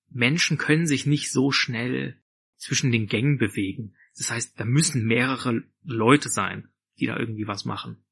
[0.08, 2.20] Menschen können sich nicht so schnell
[2.56, 3.96] zwischen den Gängen bewegen.
[4.16, 6.68] Das heißt, da müssen mehrere Leute sein,
[6.98, 8.04] die da irgendwie was machen.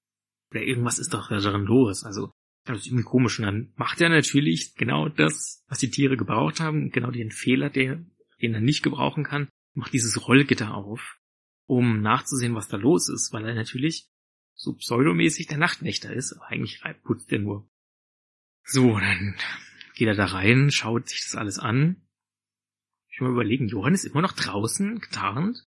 [0.51, 2.05] Oder irgendwas ist doch darin los.
[2.05, 2.33] Also,
[2.65, 3.39] das ist irgendwie komisch.
[3.39, 7.71] Und dann macht er natürlich genau das, was die Tiere gebraucht haben, genau den Fehler,
[7.71, 11.19] den, den er nicht gebrauchen kann, macht dieses Rollgitter auf,
[11.67, 14.09] um nachzusehen, was da los ist, weil er natürlich
[14.55, 17.71] so pseudomäßig der Nachtwächter ist, aber eigentlich putzt er nur.
[18.65, 19.37] So, dann
[19.95, 22.03] geht er da rein, schaut sich das alles an.
[23.09, 25.68] Ich will mal überlegen, Johann ist immer noch draußen, getarnt.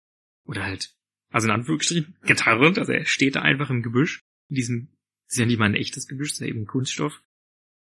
[0.45, 0.95] Oder halt,
[1.29, 4.23] also in Anführungsstrichen, getarnt, also er steht da einfach im Gebüsch.
[4.49, 4.87] In diesem,
[5.27, 7.21] ist ja nicht mal ein echtes Gebüsch, ist ja eben Kunststoff.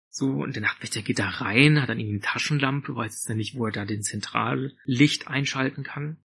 [0.10, 3.55] So, und der Nachtwächter geht da rein, hat dann irgendwie eine Taschenlampe, weiß jetzt nicht,
[3.55, 6.18] wo er da den Zentrallicht einschalten kann.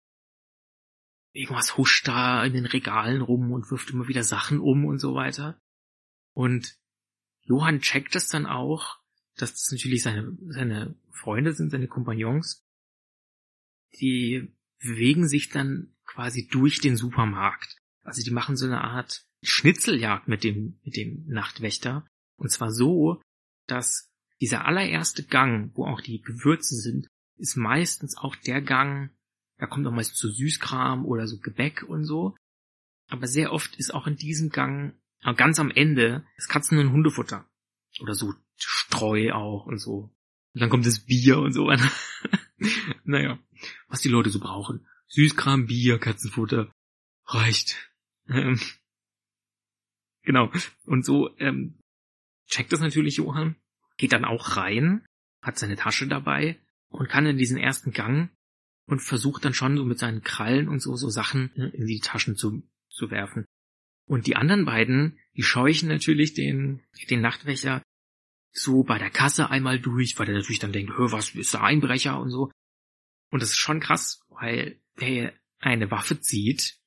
[1.33, 5.15] Irgendwas huscht da in den Regalen rum und wirft immer wieder Sachen um und so
[5.15, 5.61] weiter.
[6.33, 6.79] Und
[7.43, 8.99] Johann checkt das dann auch,
[9.37, 12.65] dass das natürlich seine, seine Freunde sind, seine Kompagnons.
[14.01, 17.77] Die bewegen sich dann quasi durch den Supermarkt.
[18.03, 22.07] Also die machen so eine Art Schnitzeljagd mit dem, mit dem Nachtwächter.
[22.37, 23.23] Und zwar so,
[23.67, 29.11] dass dieser allererste Gang, wo auch die Gewürze sind, ist meistens auch der Gang,
[29.59, 32.37] da kommt auch meist so Süßkram oder so Gebäck und so.
[33.09, 34.95] Aber sehr oft ist auch in diesem Gang,
[35.37, 37.47] ganz am Ende, das Katzen- und Hundefutter.
[38.01, 40.11] Oder so Streu auch und so.
[40.55, 41.71] Und dann kommt das Bier und so.
[43.05, 43.39] naja,
[43.89, 44.87] was die Leute so brauchen.
[45.15, 46.73] Süßkram, Bier, Katzenfutter.
[47.27, 47.89] Reicht.
[48.29, 48.61] Ähm,
[50.23, 50.51] genau.
[50.87, 51.79] Und so ähm,
[52.49, 53.55] checkt das natürlich Johann.
[53.97, 55.07] Geht dann auch rein,
[55.41, 56.59] hat seine Tasche dabei
[56.89, 58.31] und kann in diesen ersten Gang
[58.87, 62.01] und versucht dann schon so mit seinen Krallen und so, so Sachen ne, in die
[62.01, 63.45] Taschen zu, zu werfen.
[64.07, 67.83] Und die anderen beiden, die scheuchen natürlich den, den Nachtwächter
[68.51, 72.21] so bei der Kasse einmal durch, weil der natürlich dann denkt, was ist der Einbrecher
[72.21, 72.51] und so.
[73.31, 76.79] Und das ist schon krass, weil der eine Waffe zieht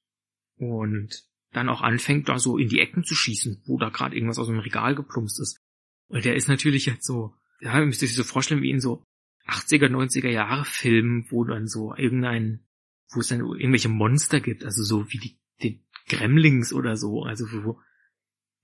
[0.57, 4.39] und dann auch anfängt, da so in die Ecken zu schießen, wo da gerade irgendwas
[4.39, 5.59] aus dem Regal geplumpst ist.
[6.07, 9.03] Und der ist natürlich jetzt so, ja, müsst ihr sich so vorstellen, wie in so
[9.47, 12.65] 80er, 90er Jahre Filmen, wo dann so irgendein,
[13.13, 17.45] wo es dann irgendwelche Monster gibt, also so wie die, die Gremlings oder so, also
[17.63, 17.81] wo,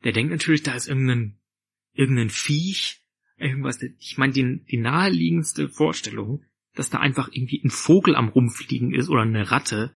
[0.04, 1.39] der denkt natürlich, da ist irgendein
[1.94, 3.06] irgendein Viech,
[3.38, 6.44] irgendwas, ich meine, die, die naheliegendste Vorstellung,
[6.76, 9.96] dass da einfach irgendwie ein Vogel am rumfliegen ist oder eine Ratte,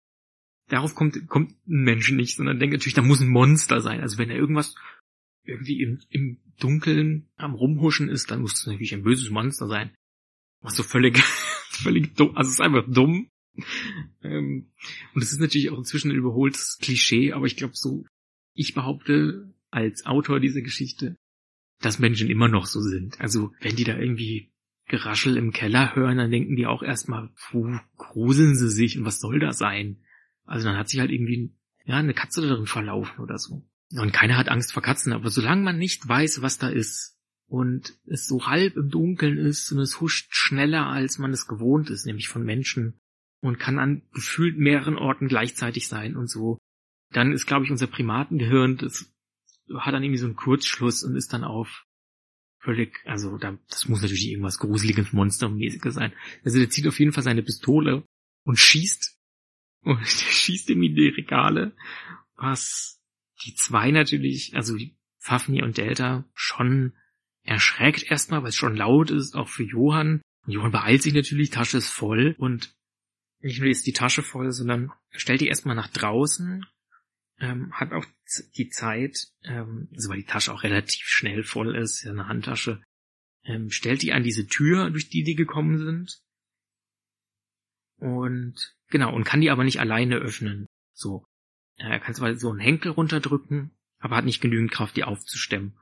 [0.69, 4.01] darauf kommt, kommt ein Mensch nicht, sondern denkt natürlich, da muss ein Monster sein.
[4.01, 4.75] Also wenn er irgendwas
[5.45, 9.95] irgendwie im, im Dunkeln am Rumhuschen ist, dann muss es natürlich ein böses Monster sein.
[10.61, 11.19] Was so völlig,
[11.71, 13.29] völlig dumm, also es ist einfach dumm.
[14.23, 14.73] Ähm,
[15.15, 18.05] und es ist natürlich auch inzwischen ein überholtes Klischee, aber ich glaube so,
[18.55, 21.17] ich behaupte als Autor dieser Geschichte,
[21.81, 23.21] dass Menschen immer noch so sind.
[23.21, 24.51] Also wenn die da irgendwie
[24.87, 29.21] Geraschel im Keller hören, dann denken die auch erstmal, wo gruseln sie sich und was
[29.21, 30.05] soll das sein?
[30.45, 31.55] Also dann hat sich halt irgendwie
[31.85, 33.67] ja, eine Katze darin verlaufen oder so.
[33.93, 37.95] Und keiner hat Angst vor Katzen, aber solange man nicht weiß, was da ist und
[38.07, 42.07] es so halb im Dunkeln ist und es huscht schneller, als man es gewohnt ist,
[42.07, 43.01] nämlich von Menschen
[43.41, 46.59] und kann an gefühlt mehreren Orten gleichzeitig sein und so,
[47.11, 49.15] dann ist, glaube ich, unser Primatengehirn, das
[49.79, 51.84] hat dann irgendwie so einen Kurzschluss und ist dann auf
[52.65, 56.13] völlig, also da, das muss natürlich irgendwas gruseliges, monstermäßiges sein.
[56.45, 58.05] Also der zieht auf jeden Fall seine Pistole
[58.45, 59.17] und schießt
[59.83, 61.77] und der schießt ihm in die Regale,
[62.37, 63.01] was
[63.45, 64.77] die zwei natürlich, also
[65.19, 66.95] Fafnir und Delta schon
[67.43, 70.23] erschreckt erstmal, weil es schon laut ist, auch für Johann.
[70.47, 72.75] Und Johann beeilt sich natürlich, Tasche ist voll und
[73.41, 76.65] nicht nur ist die Tasche voll, sondern stellt die erstmal nach draußen
[77.41, 78.05] ähm, hat auch
[78.57, 82.83] die Zeit, ähm, also weil die Tasche auch relativ schnell voll ist, ja eine Handtasche,
[83.45, 86.21] ähm, stellt die an diese Tür, durch die die gekommen sind.
[87.97, 90.67] Und genau, und kann die aber nicht alleine öffnen.
[90.93, 91.25] So.
[91.77, 95.77] Er kann zwar so einen Henkel runterdrücken, aber hat nicht genügend Kraft, die aufzustemmen.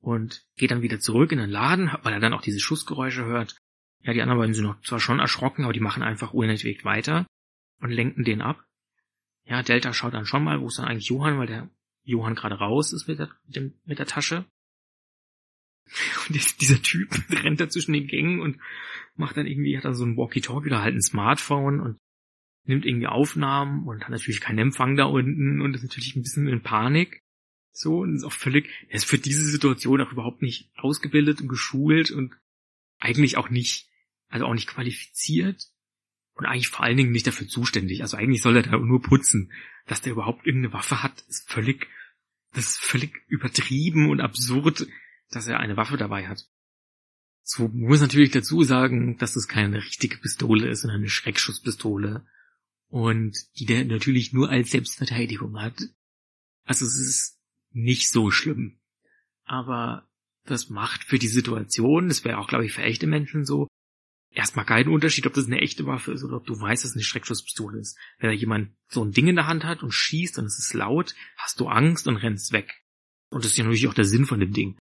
[0.00, 3.56] Und geht dann wieder zurück in den Laden, weil er dann auch diese Schussgeräusche hört.
[4.00, 7.26] Ja, die anderen beiden sind noch zwar schon erschrocken, aber die machen einfach unentwegt weiter
[7.80, 8.64] und lenken den ab.
[9.48, 11.70] Ja, Delta schaut dann schon mal, wo ist dann eigentlich Johann, weil der
[12.04, 14.44] Johann gerade raus ist mit der, mit, dem, mit der Tasche.
[16.28, 18.58] Und dieser Typ rennt da zwischen den Gängen und
[19.14, 21.98] macht dann irgendwie, hat dann so ein Walkie-Talkie oder halt ein Smartphone und
[22.64, 26.46] nimmt irgendwie Aufnahmen und hat natürlich keinen Empfang da unten und ist natürlich ein bisschen
[26.46, 27.22] in Panik.
[27.72, 31.48] So, und ist auch völlig, er ist für diese Situation auch überhaupt nicht ausgebildet und
[31.48, 32.34] geschult und
[32.98, 33.88] eigentlich auch nicht,
[34.28, 35.70] also auch nicht qualifiziert
[36.38, 38.02] und eigentlich vor allen Dingen nicht dafür zuständig.
[38.02, 39.52] Also eigentlich soll er da nur putzen.
[39.86, 41.88] Dass der überhaupt irgendeine Waffe hat, ist völlig,
[42.52, 44.86] das ist völlig übertrieben und absurd,
[45.30, 46.46] dass er eine Waffe dabei hat.
[47.42, 52.24] So muss natürlich dazu sagen, dass es keine richtige Pistole ist, sondern eine Schreckschusspistole.
[52.86, 55.80] Und die der natürlich nur als Selbstverteidigung hat.
[56.64, 57.38] Also es ist
[57.72, 58.78] nicht so schlimm.
[59.44, 60.08] Aber
[60.44, 63.67] das macht für die Situation, das wäre auch, glaube ich, für echte Menschen so,
[64.38, 66.96] erstmal keinen Unterschied, ob das eine echte Waffe ist oder ob du weißt, dass es
[66.96, 67.98] eine Schreckschusspistole ist.
[68.18, 70.74] Wenn da jemand so ein Ding in der Hand hat und schießt und es ist
[70.74, 72.82] laut, hast du Angst und rennst weg.
[73.30, 74.78] Und das ist ja natürlich auch der Sinn von dem Ding.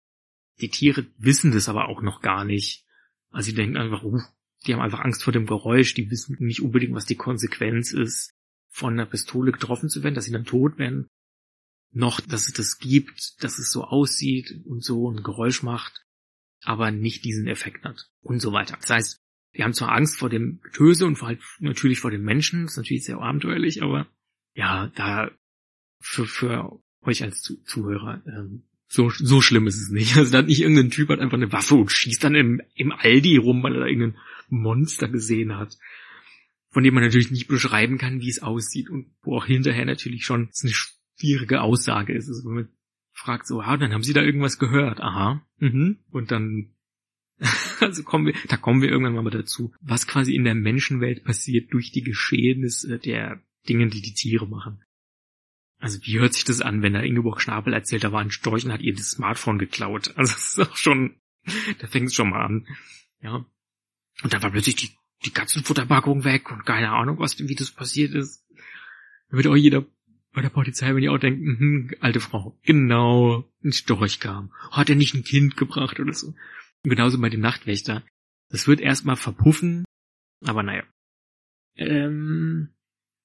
[0.61, 2.85] Die Tiere wissen das aber auch noch gar nicht.
[3.31, 4.21] Also sie denken einfach, uh,
[4.65, 8.31] die haben einfach Angst vor dem Geräusch, die wissen nicht unbedingt, was die Konsequenz ist,
[8.69, 11.07] von einer Pistole getroffen zu werden, dass sie dann tot werden.
[11.91, 16.05] Noch, dass es das gibt, dass es so aussieht und so ein Geräusch macht,
[16.61, 18.77] aber nicht diesen Effekt hat und so weiter.
[18.79, 19.19] Das heißt,
[19.55, 22.73] die haben zwar Angst vor dem Getöse und vor halt natürlich vor den Menschen, das
[22.73, 24.07] ist natürlich sehr abenteuerlich, aber
[24.53, 25.31] ja, da
[25.99, 30.15] für, für euch als Zuhörer, ähm, so, so schlimm ist es nicht.
[30.17, 32.91] Also da hat nicht irgendein Typ hat einfach eine Waffe und schießt dann im, im
[32.91, 34.19] Aldi rum, weil er da irgendein
[34.49, 35.77] Monster gesehen hat.
[36.69, 40.25] Von dem man natürlich nicht beschreiben kann, wie es aussieht und wo auch hinterher natürlich
[40.25, 42.27] schon eine schwierige Aussage ist.
[42.27, 42.69] Also wenn man
[43.13, 45.01] fragt so, ah, dann haben sie da irgendwas gehört.
[45.01, 45.45] Aha.
[45.59, 45.97] Mhm.
[46.11, 46.73] Und dann
[47.79, 51.73] also kommen wir, da kommen wir irgendwann mal dazu, was quasi in der Menschenwelt passiert
[51.73, 54.83] durch die Geschehnisse der Dinge, die die Tiere machen.
[55.79, 58.65] Also wie hört sich das an, wenn der Ingeborg Schnabel erzählt, da war ein Storch
[58.65, 60.13] und hat ihr das Smartphone geklaut?
[60.15, 61.15] Also das ist auch schon,
[61.79, 62.67] da fängt es schon mal an.
[63.21, 63.45] Ja.
[64.23, 64.89] Und dann war plötzlich die,
[65.25, 68.43] die Katzenfutterpackung weg und keine Ahnung, was, wie das passiert ist.
[69.29, 69.85] Da wird auch jeder
[70.33, 74.51] bei der Polizei, wenn die auch denken, hm, alte Frau, genau, ein Storch kam.
[74.71, 76.33] Hat er nicht ein Kind gebracht oder so.
[76.87, 78.01] Und genauso bei dem Nachtwächter.
[78.49, 79.83] Das wird erstmal verpuffen,
[80.45, 80.83] aber naja.
[81.75, 82.69] Ähm,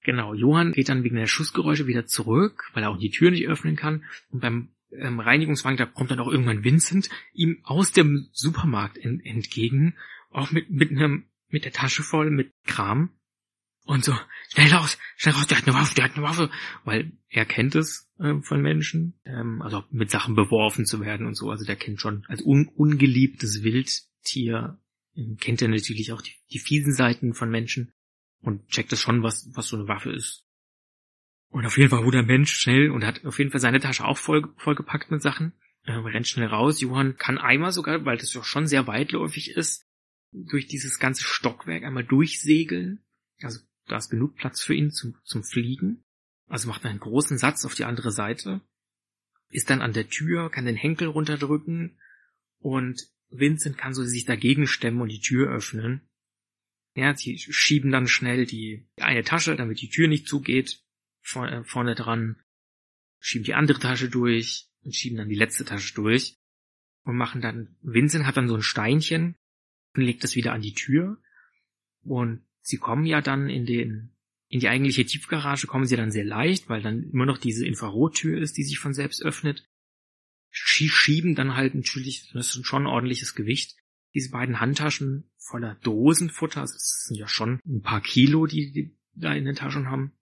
[0.02, 3.46] genau, Johann geht dann wegen der Schussgeräusche wieder zurück, weil er auch die Tür nicht
[3.46, 4.04] öffnen kann.
[4.30, 9.20] Und beim ähm, Reinigungswagen, da kommt dann auch irgendwann Vincent ihm aus dem Supermarkt en
[9.20, 9.94] entgegen,
[10.30, 13.10] auch mit, mit einem, mit der Tasche voll mit Kram.
[13.84, 14.16] Und so,
[14.48, 16.50] schnell raus, schnell raus, der hat eine Waffe, der hat eine Waffe.
[16.84, 21.34] Weil er kennt es äh, von Menschen, ähm, also mit Sachen beworfen zu werden und
[21.34, 21.50] so.
[21.50, 24.78] Also der kennt schon als un ungeliebtes Wildtier,
[25.16, 27.92] äh, kennt er natürlich auch die, die fiesen Seiten von Menschen
[28.40, 30.44] und checkt das schon, was, was so eine Waffe ist.
[31.48, 34.04] Und auf jeden Fall wurde der Mensch schnell und hat auf jeden Fall seine Tasche
[34.04, 35.52] auch voll, vollgepackt mit Sachen.
[35.84, 36.80] Äh, rennt schnell raus.
[36.80, 39.86] Johann kann einmal sogar, weil das doch schon sehr weitläufig ist,
[40.30, 43.04] durch dieses ganze Stockwerk einmal durchsegeln.
[43.42, 43.60] Also
[43.92, 46.02] da ist genug Platz für ihn zum, zum Fliegen.
[46.48, 48.62] Also macht einen großen Satz auf die andere Seite,
[49.50, 52.00] ist dann an der Tür, kann den Henkel runterdrücken
[52.58, 56.08] und Vincent kann so sich dagegen stemmen und die Tür öffnen.
[56.94, 60.82] Ja, sie schieben dann schnell die eine Tasche, damit die Tür nicht zugeht,
[61.34, 62.42] äh, vorne dran,
[63.18, 66.38] schieben die andere Tasche durch und schieben dann die letzte Tasche durch
[67.02, 69.36] und machen dann, Vincent hat dann so ein Steinchen
[69.94, 71.18] und legt das wieder an die Tür
[72.04, 74.14] und sie kommen ja dann in den,
[74.48, 78.40] in die eigentliche Tiefgarage kommen sie dann sehr leicht, weil dann immer noch diese Infrarottür
[78.40, 79.68] ist, die sich von selbst öffnet.
[80.50, 83.76] Schieben dann halt natürlich, das ist schon ein ordentliches Gewicht,
[84.14, 88.96] diese beiden Handtaschen voller Dosenfutter, also das sind ja schon ein paar Kilo, die die
[89.14, 90.12] da in den Taschen haben.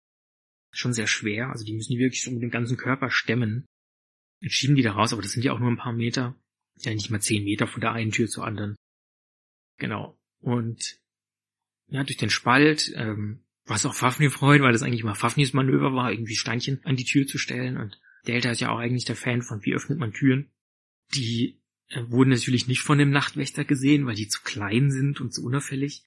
[0.72, 3.66] Schon sehr schwer, also die müssen die wirklich so mit dem ganzen Körper stemmen.
[4.40, 6.36] Jetzt schieben die da raus, aber das sind ja auch nur ein paar Meter.
[6.78, 8.76] Ja, nicht mal zehn Meter von der einen Tür zur anderen.
[9.78, 10.18] Genau.
[10.38, 11.00] Und
[11.90, 15.94] ja, durch den Spalt, ähm, was auch Fafnir freut, weil das eigentlich mal Fafnirs Manöver
[15.94, 19.16] war, irgendwie Steinchen an die Tür zu stellen und Delta ist ja auch eigentlich der
[19.16, 20.50] Fan von, wie öffnet man Türen.
[21.14, 25.32] Die äh, wurden natürlich nicht von dem Nachtwächter gesehen, weil die zu klein sind und
[25.32, 26.04] zu unauffällig.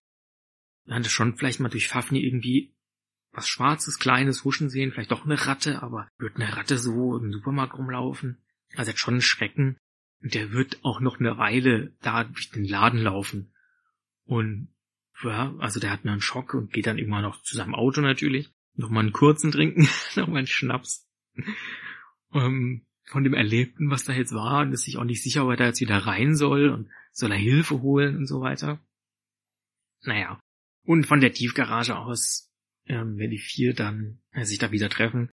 [0.86, 2.74] Man hatte schon vielleicht mal durch Fafnir irgendwie
[3.32, 7.32] was Schwarzes, Kleines huschen sehen, vielleicht doch eine Ratte, aber wird eine Ratte so im
[7.32, 8.44] Supermarkt rumlaufen?
[8.76, 9.78] Also hat schon einen Schrecken.
[10.22, 13.52] Und der wird auch noch eine Weile da durch den Laden laufen.
[14.26, 14.70] Und
[15.24, 18.52] ja, also der hat einen Schock und geht dann immer noch zu seinem Auto natürlich.
[18.76, 21.08] Nochmal einen kurzen trinken, nochmal einen Schnaps.
[22.34, 25.52] ähm, von dem Erlebten, was da jetzt war, und ist sich auch nicht sicher, ob
[25.52, 28.80] er da jetzt wieder rein soll und soll er Hilfe holen und so weiter.
[30.04, 30.40] Naja.
[30.86, 32.52] Und von der Tiefgarage aus,
[32.88, 35.30] ähm, wenn die vier dann äh, sich da wieder treffen,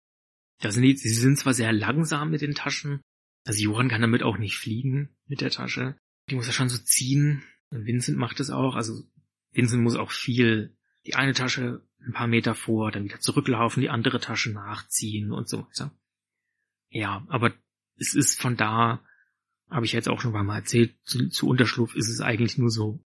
[0.61, 3.01] da sind die, sie sind zwar sehr langsam mit den Taschen,
[3.45, 5.95] also Johann kann damit auch nicht fliegen mit der Tasche.
[6.30, 7.43] Die muss er schon so ziehen.
[7.69, 9.03] Und Vincent macht es auch, also
[9.55, 10.75] Vincent muss auch viel
[11.05, 15.47] die eine Tasche ein paar Meter vor, dann wieder zurücklaufen, die andere Tasche nachziehen und
[15.49, 15.95] so weiter.
[16.89, 17.53] Ja, aber
[17.97, 19.03] es ist von da,
[19.69, 23.03] habe ich jetzt auch schon mal erzählt, zu, zu Unterschlupf ist es eigentlich nur so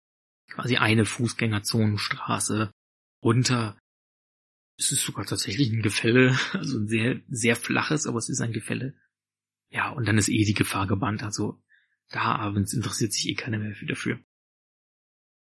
[0.48, 2.72] quasi eine Fußgängerzonenstraße
[3.24, 3.78] runter.
[4.78, 8.54] Es ist sogar tatsächlich ein Gefälle, also ein sehr, sehr flaches, aber es ist ein
[8.54, 8.96] Gefälle.
[9.70, 11.60] Ja, und dann ist eh die Gefahr gebannt, also
[12.10, 14.20] da abends interessiert sich eh keiner mehr dafür.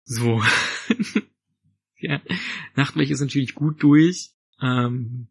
[0.06, 0.42] So.
[1.98, 2.22] ja.
[2.76, 4.32] Nachtwächter ist natürlich gut durch.
[4.62, 5.28] Ähm,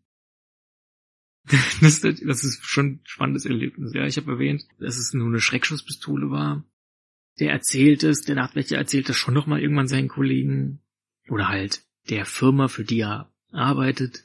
[1.81, 3.95] das, das ist schon ein spannendes Erlebnis.
[3.95, 6.65] Ja, ich habe erwähnt, dass es nur eine Schreckschusspistole war.
[7.39, 10.81] Der erzählt es, der Nachtwächter erzählt das schon nochmal irgendwann seinen Kollegen.
[11.29, 14.25] Oder halt der Firma, für die er arbeitet.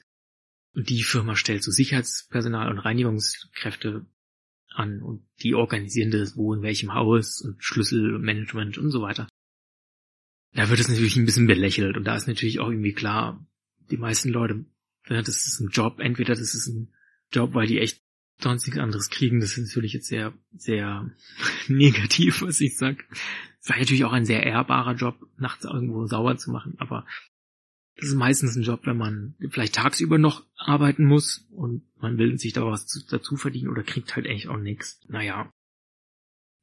[0.74, 4.06] Und die Firma stellt so Sicherheitspersonal und Reinigungskräfte
[4.70, 9.02] an und die organisieren das, wo in welchem Haus und Schlüssel und Management und so
[9.02, 9.28] weiter
[10.54, 13.46] da wird es natürlich ein bisschen belächelt und da ist natürlich auch irgendwie klar,
[13.92, 14.66] die meisten Leute,
[15.08, 16.94] das ist ein Job, entweder das ist ein
[17.32, 18.02] Job, weil die echt
[18.42, 21.12] sonst nichts anderes kriegen, das ist natürlich jetzt sehr, sehr
[21.68, 23.06] negativ, was ich sag.
[23.62, 27.06] Es war natürlich auch ein sehr ehrbarer Job, nachts irgendwo sauber zu machen, aber
[27.98, 32.38] das ist meistens ein Job, wenn man vielleicht tagsüber noch arbeiten muss und man will
[32.40, 35.02] sich da was dazu verdienen oder kriegt halt echt auch nichts.
[35.10, 35.52] Naja,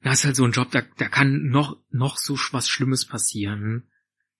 [0.02, 3.90] das ist halt so ein Job, da, da kann noch, noch so was Schlimmes passieren.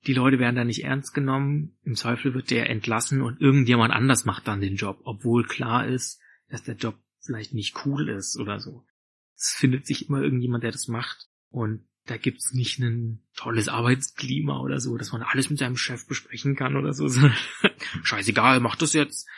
[0.07, 1.77] Die Leute werden da nicht ernst genommen.
[1.83, 6.21] Im Zweifel wird der entlassen und irgendjemand anders macht dann den Job, obwohl klar ist,
[6.49, 8.87] dass der Job vielleicht nicht cool ist oder so.
[9.35, 11.27] Es findet sich immer irgendjemand, der das macht.
[11.49, 16.07] Und da gibt's nicht ein tolles Arbeitsklima oder so, dass man alles mit seinem Chef
[16.07, 17.09] besprechen kann oder so.
[18.05, 19.29] Scheißegal, mach das jetzt.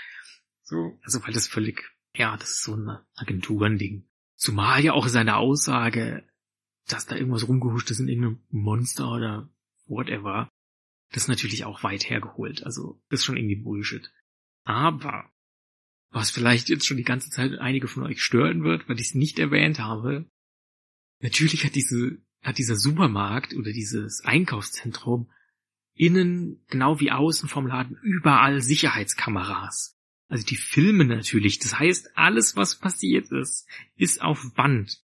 [0.62, 1.82] So, also weil das völlig
[2.18, 4.07] ja, das ist so ein Agenturending.
[4.38, 6.24] Zumal ja auch seine Aussage,
[6.86, 9.50] dass da irgendwas rumgehuscht ist in irgendeinem Monster oder
[9.88, 10.48] whatever,
[11.10, 12.62] das ist natürlich auch weit hergeholt.
[12.62, 14.12] Also, das ist schon irgendwie Bullshit.
[14.62, 15.28] Aber,
[16.10, 19.14] was vielleicht jetzt schon die ganze Zeit einige von euch stören wird, weil ich es
[19.14, 20.30] nicht erwähnt habe,
[21.20, 25.32] natürlich hat diese, hat dieser Supermarkt oder dieses Einkaufszentrum
[25.94, 29.97] innen genau wie außen vom Laden überall Sicherheitskameras.
[30.28, 31.58] Also die filmen natürlich.
[31.58, 33.66] Das heißt, alles, was passiert ist,
[33.96, 35.02] ist auf Band.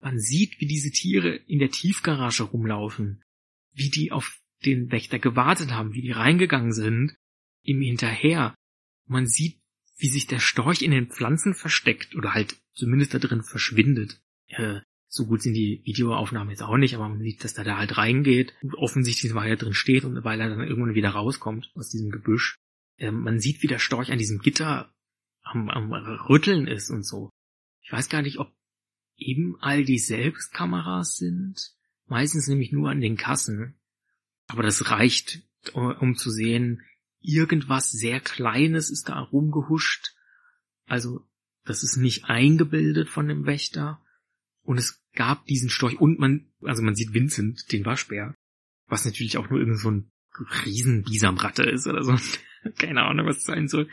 [0.00, 3.22] Man sieht, wie diese Tiere in der Tiefgarage rumlaufen,
[3.72, 7.16] wie die auf den Wächter gewartet haben, wie die reingegangen sind,
[7.62, 8.54] ihm hinterher.
[9.06, 9.60] Man sieht,
[9.96, 14.20] wie sich der Storch in den Pflanzen versteckt oder halt zumindest da drin verschwindet.
[14.46, 17.76] Äh, so gut sind die Videoaufnahmen jetzt auch nicht, aber man sieht, dass er da
[17.76, 21.70] halt reingeht und offensichtlich weil er drin steht und weil er dann irgendwann wieder rauskommt
[21.74, 22.56] aus diesem Gebüsch.
[23.00, 24.94] Äh, man sieht, wie der Storch an diesem Gitter
[25.42, 27.30] am, am Rütteln ist und so.
[27.82, 28.54] Ich weiß gar nicht, ob
[29.16, 31.72] eben all die Selbstkameras sind.
[32.06, 33.74] Meistens nämlich nur an den Kassen.
[34.46, 35.42] Aber das reicht,
[35.74, 36.82] um zu sehen,
[37.20, 40.14] irgendwas sehr Kleines ist da rumgehuscht.
[40.86, 41.26] Also,
[41.64, 44.02] das ist nicht eingebildet von dem Wächter.
[44.62, 48.34] Und es gab diesen Storch und man, also man sieht Vincent, den Waschbär,
[48.86, 50.10] was natürlich auch nur irgend so ein
[50.64, 52.16] Riesenbisamratte ist oder so.
[52.78, 53.88] Keine Ahnung, was es sein soll.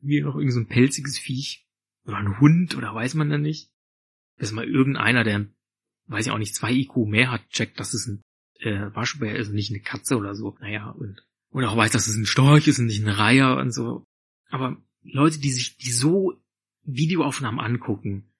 [0.00, 1.66] Wie noch irgend so ein pelziges Viech.
[2.04, 3.70] Oder ein Hund, oder weiß man da nicht.
[4.38, 5.46] Dass mal irgendeiner, der,
[6.06, 8.22] weiß ich auch nicht, zwei IQ mehr hat, checkt, dass es ein
[8.60, 10.56] äh, Waschbär ist und nicht eine Katze oder so.
[10.60, 13.72] Naja, und, und auch weiß, dass es ein Storch ist und nicht ein Reiher und
[13.72, 14.04] so.
[14.48, 16.40] Aber Leute, die sich, die so
[16.84, 18.32] Videoaufnahmen angucken,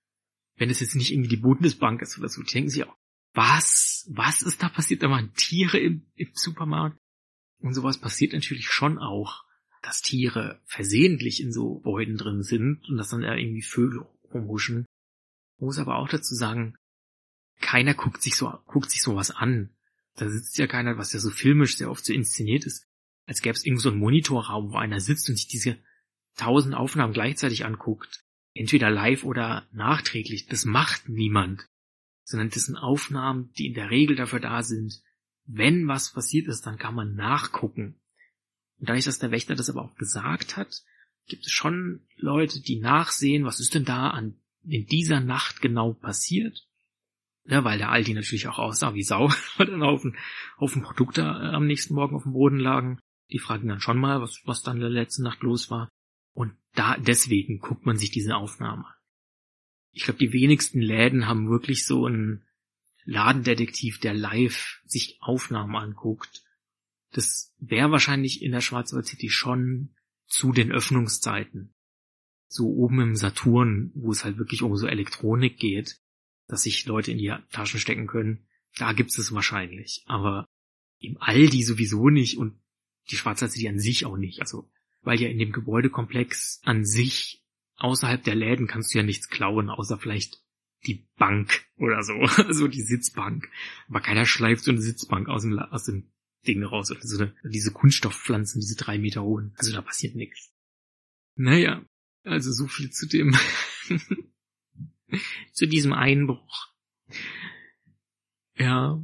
[0.56, 2.96] wenn es jetzt nicht irgendwie die Bundesbank ist oder so, die denken sich auch,
[3.34, 5.02] was, was ist da passiert?
[5.02, 6.98] Da waren Tiere im, im Supermarkt.
[7.60, 9.44] Und sowas passiert natürlich schon auch,
[9.86, 14.84] dass Tiere versehentlich in so Gebäuden drin sind und dass dann da irgendwie Vögel rumhuschen.
[15.58, 16.76] Muss aber auch dazu sagen,
[17.60, 19.70] keiner guckt sich so, guckt sich sowas an.
[20.16, 22.84] Da sitzt ja keiner, was ja so filmisch sehr oft so inszeniert ist,
[23.26, 25.78] als gäbe es irgend so einen Monitorraum, wo einer sitzt und sich diese
[26.36, 28.24] tausend Aufnahmen gleichzeitig anguckt.
[28.54, 30.46] Entweder live oder nachträglich.
[30.46, 31.68] Das macht niemand.
[32.24, 35.00] Sondern das sind Aufnahmen, die in der Regel dafür da sind,
[35.44, 38.00] wenn was passiert ist, dann kann man nachgucken.
[38.78, 40.82] Und dadurch, dass der Wächter das aber auch gesagt hat,
[41.26, 45.92] gibt es schon Leute, die nachsehen, was ist denn da an, in dieser Nacht genau
[45.92, 46.66] passiert.
[47.48, 50.16] Ja, weil der Aldi natürlich auch aussah wie Sau, weil dann Haufen,
[50.58, 52.98] Haufen Produkte äh, am nächsten Morgen auf dem Boden lagen.
[53.30, 55.88] Die fragen dann schon mal, was, was dann in der letzten Nacht los war.
[56.32, 58.94] Und da, deswegen guckt man sich diese Aufnahmen an.
[59.92, 62.44] Ich glaube, die wenigsten Läden haben wirklich so einen
[63.04, 66.42] Ladendetektiv, der live sich Aufnahmen anguckt.
[67.16, 69.94] Das wäre wahrscheinlich in der Schwarzwald City schon
[70.26, 71.74] zu den Öffnungszeiten.
[72.46, 75.98] So oben im Saturn, wo es halt wirklich um so Elektronik geht,
[76.46, 78.46] dass sich Leute in die Taschen stecken können,
[78.76, 80.04] da gibt's es wahrscheinlich.
[80.04, 80.46] Aber
[80.98, 82.60] im Aldi sowieso nicht und
[83.10, 84.42] die Schwarzwald City an sich auch nicht.
[84.42, 87.42] Also, weil ja in dem Gebäudekomplex an sich
[87.76, 90.42] außerhalb der Läden kannst du ja nichts klauen, außer vielleicht
[90.86, 92.12] die Bank oder so,
[92.50, 93.48] so die Sitzbank.
[93.88, 96.12] Aber keiner schleift so eine Sitzbank aus dem, aus dem
[96.46, 96.90] Ding raus.
[96.90, 99.54] Oder so eine, diese Kunststoffpflanzen, diese drei Meter hohen.
[99.56, 100.52] Also da passiert nichts.
[101.36, 101.84] Naja,
[102.24, 103.36] also so viel zu dem,
[105.52, 106.72] zu diesem Einbruch.
[108.56, 109.02] Ja.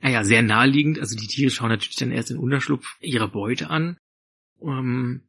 [0.00, 0.98] Naja, sehr naheliegend.
[0.98, 3.96] Also die Tiere schauen natürlich dann erst den Unterschlupf ihrer Beute an.
[4.60, 5.22] Ähm,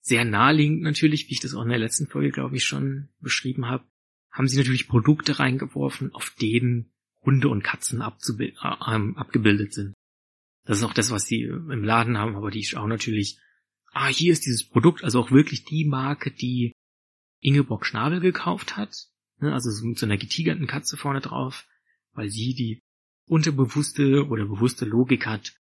[0.00, 3.66] sehr naheliegend natürlich, wie ich das auch in der letzten Folge, glaube ich, schon beschrieben
[3.66, 3.84] habe,
[4.30, 6.92] haben sie natürlich Produkte reingeworfen, auf denen
[7.24, 8.52] Hunde und Katzen äh,
[8.88, 9.94] ähm, abgebildet sind.
[10.64, 13.38] Das ist auch das, was sie im Laden haben, aber die schauen natürlich,
[13.92, 16.72] ah, hier ist dieses Produkt, also auch wirklich die Marke, die
[17.40, 19.08] Ingeborg Schnabel gekauft hat,
[19.40, 21.66] ne, also so mit so einer getigerten Katze vorne drauf,
[22.12, 22.80] weil sie die
[23.26, 25.54] unterbewusste oder bewusste Logik hat,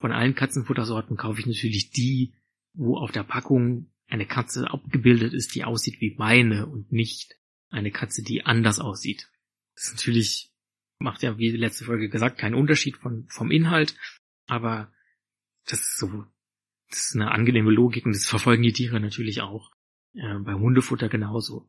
[0.00, 2.34] von allen Katzenfuttersorten kaufe ich natürlich die,
[2.72, 7.36] wo auf der Packung eine Katze abgebildet ist, die aussieht wie meine und nicht
[7.68, 9.28] eine Katze, die anders aussieht.
[9.74, 10.50] Das ist natürlich,
[10.98, 13.96] macht ja, wie die letzte Folge gesagt, keinen Unterschied von, vom Inhalt,
[14.48, 14.90] aber
[15.66, 16.24] das ist so,
[16.90, 19.70] das ist eine angenehme Logik und das verfolgen die Tiere natürlich auch.
[20.14, 21.68] Äh, beim Hundefutter genauso.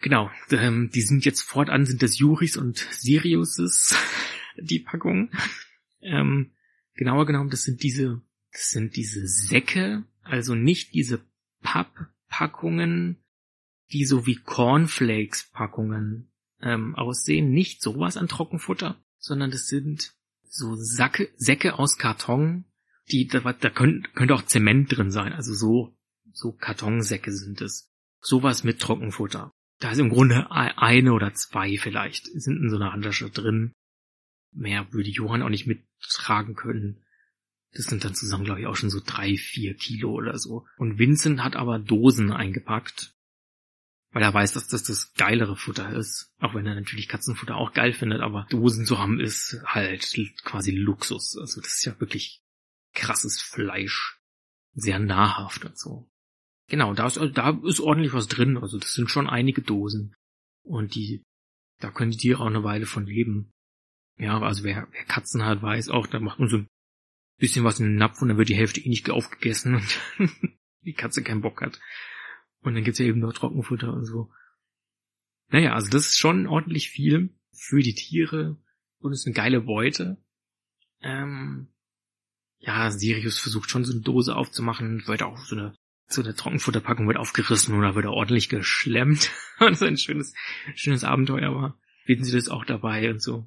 [0.00, 3.96] Genau, ähm, die sind jetzt fortan, sind das Juris und Siriuses,
[4.56, 5.30] die Packungen.
[6.00, 6.52] Ähm,
[6.94, 8.20] genauer genommen, das sind diese,
[8.52, 11.24] das sind diese Säcke, also nicht diese
[11.62, 13.16] Papppackungen,
[13.92, 17.50] die so wie Cornflakes-Packungen ähm, aussehen.
[17.50, 20.14] Nicht sowas an Trockenfutter, sondern das sind
[20.50, 22.64] so Sacke, Säcke aus Karton,
[23.10, 25.32] die da, da könnte, könnte auch Zement drin sein.
[25.32, 25.98] Also so
[26.38, 27.90] so Kartonsäcke sind es.
[28.20, 29.52] sowas mit Trockenfutter.
[29.80, 33.72] Da ist im Grunde eine oder zwei vielleicht, sind in so einer Handtasche drin.
[34.52, 37.04] Mehr würde Johann auch nicht mittragen können.
[37.72, 40.66] Das sind dann zusammen, glaube ich, auch schon so drei, vier Kilo oder so.
[40.78, 43.14] Und Vincent hat aber Dosen eingepackt,
[44.10, 46.32] weil er weiß, dass das das geilere Futter ist.
[46.40, 50.70] Auch wenn er natürlich Katzenfutter auch geil findet, aber Dosen zu haben ist halt quasi
[50.70, 51.36] Luxus.
[51.38, 52.40] Also das ist ja wirklich
[52.94, 54.18] krasses Fleisch.
[54.74, 56.08] Sehr nahrhaft und so.
[56.68, 58.58] Genau, da ist, da ist ordentlich was drin.
[58.58, 60.14] Also das sind schon einige Dosen.
[60.62, 61.22] Und die,
[61.80, 63.50] da können die Tiere auch eine Weile von leben.
[64.18, 66.68] Ja, also wer, wer Katzen hat, weiß auch, da macht man so ein
[67.38, 69.76] bisschen was in den Napf und dann wird die Hälfte eh nicht aufgegessen
[70.18, 70.38] und
[70.84, 71.80] die Katze keinen Bock hat.
[72.62, 74.30] Und dann gibt's ja eben noch Trockenfutter und so.
[75.50, 78.56] Naja, also das ist schon ordentlich viel für die Tiere
[78.98, 80.18] und ist eine geile Beute.
[81.00, 81.68] Ähm,
[82.58, 85.74] ja, Sirius versucht schon so eine Dose aufzumachen, wird auch so eine
[86.10, 89.30] so eine Trockenfutterpackung wird aufgerissen und da wird er ordentlich geschlemmt.
[89.60, 90.34] und das ist ein schönes,
[90.74, 91.78] schönes Abenteuer war.
[92.06, 93.46] Finden Sie das auch dabei und so.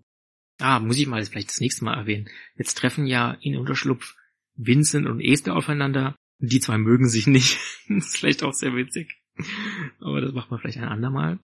[0.59, 2.30] Ah, muss ich mal vielleicht das nächste Mal erwähnen.
[2.55, 4.16] Jetzt treffen ja in Unterschlupf
[4.55, 6.16] Vincent und Esther aufeinander.
[6.42, 7.60] Die zwei mögen sich nicht.
[7.88, 9.16] das ist vielleicht auch sehr witzig.
[10.00, 11.39] Aber das macht man vielleicht ein andermal.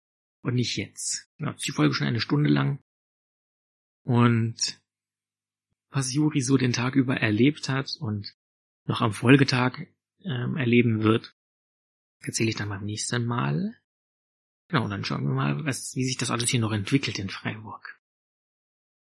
[0.43, 1.29] Und nicht jetzt.
[1.39, 2.79] Ja, die Folge schon eine Stunde lang.
[4.05, 4.81] Und
[5.91, 8.35] was Juri so den Tag über erlebt hat und
[8.85, 9.87] noch am Folgetag
[10.25, 11.35] ähm, erleben wird,
[12.21, 13.77] erzähle ich dann beim nächsten Mal.
[14.69, 18.02] Genau, dann schauen wir mal, was, wie sich das alles hier noch entwickelt in Freiburg.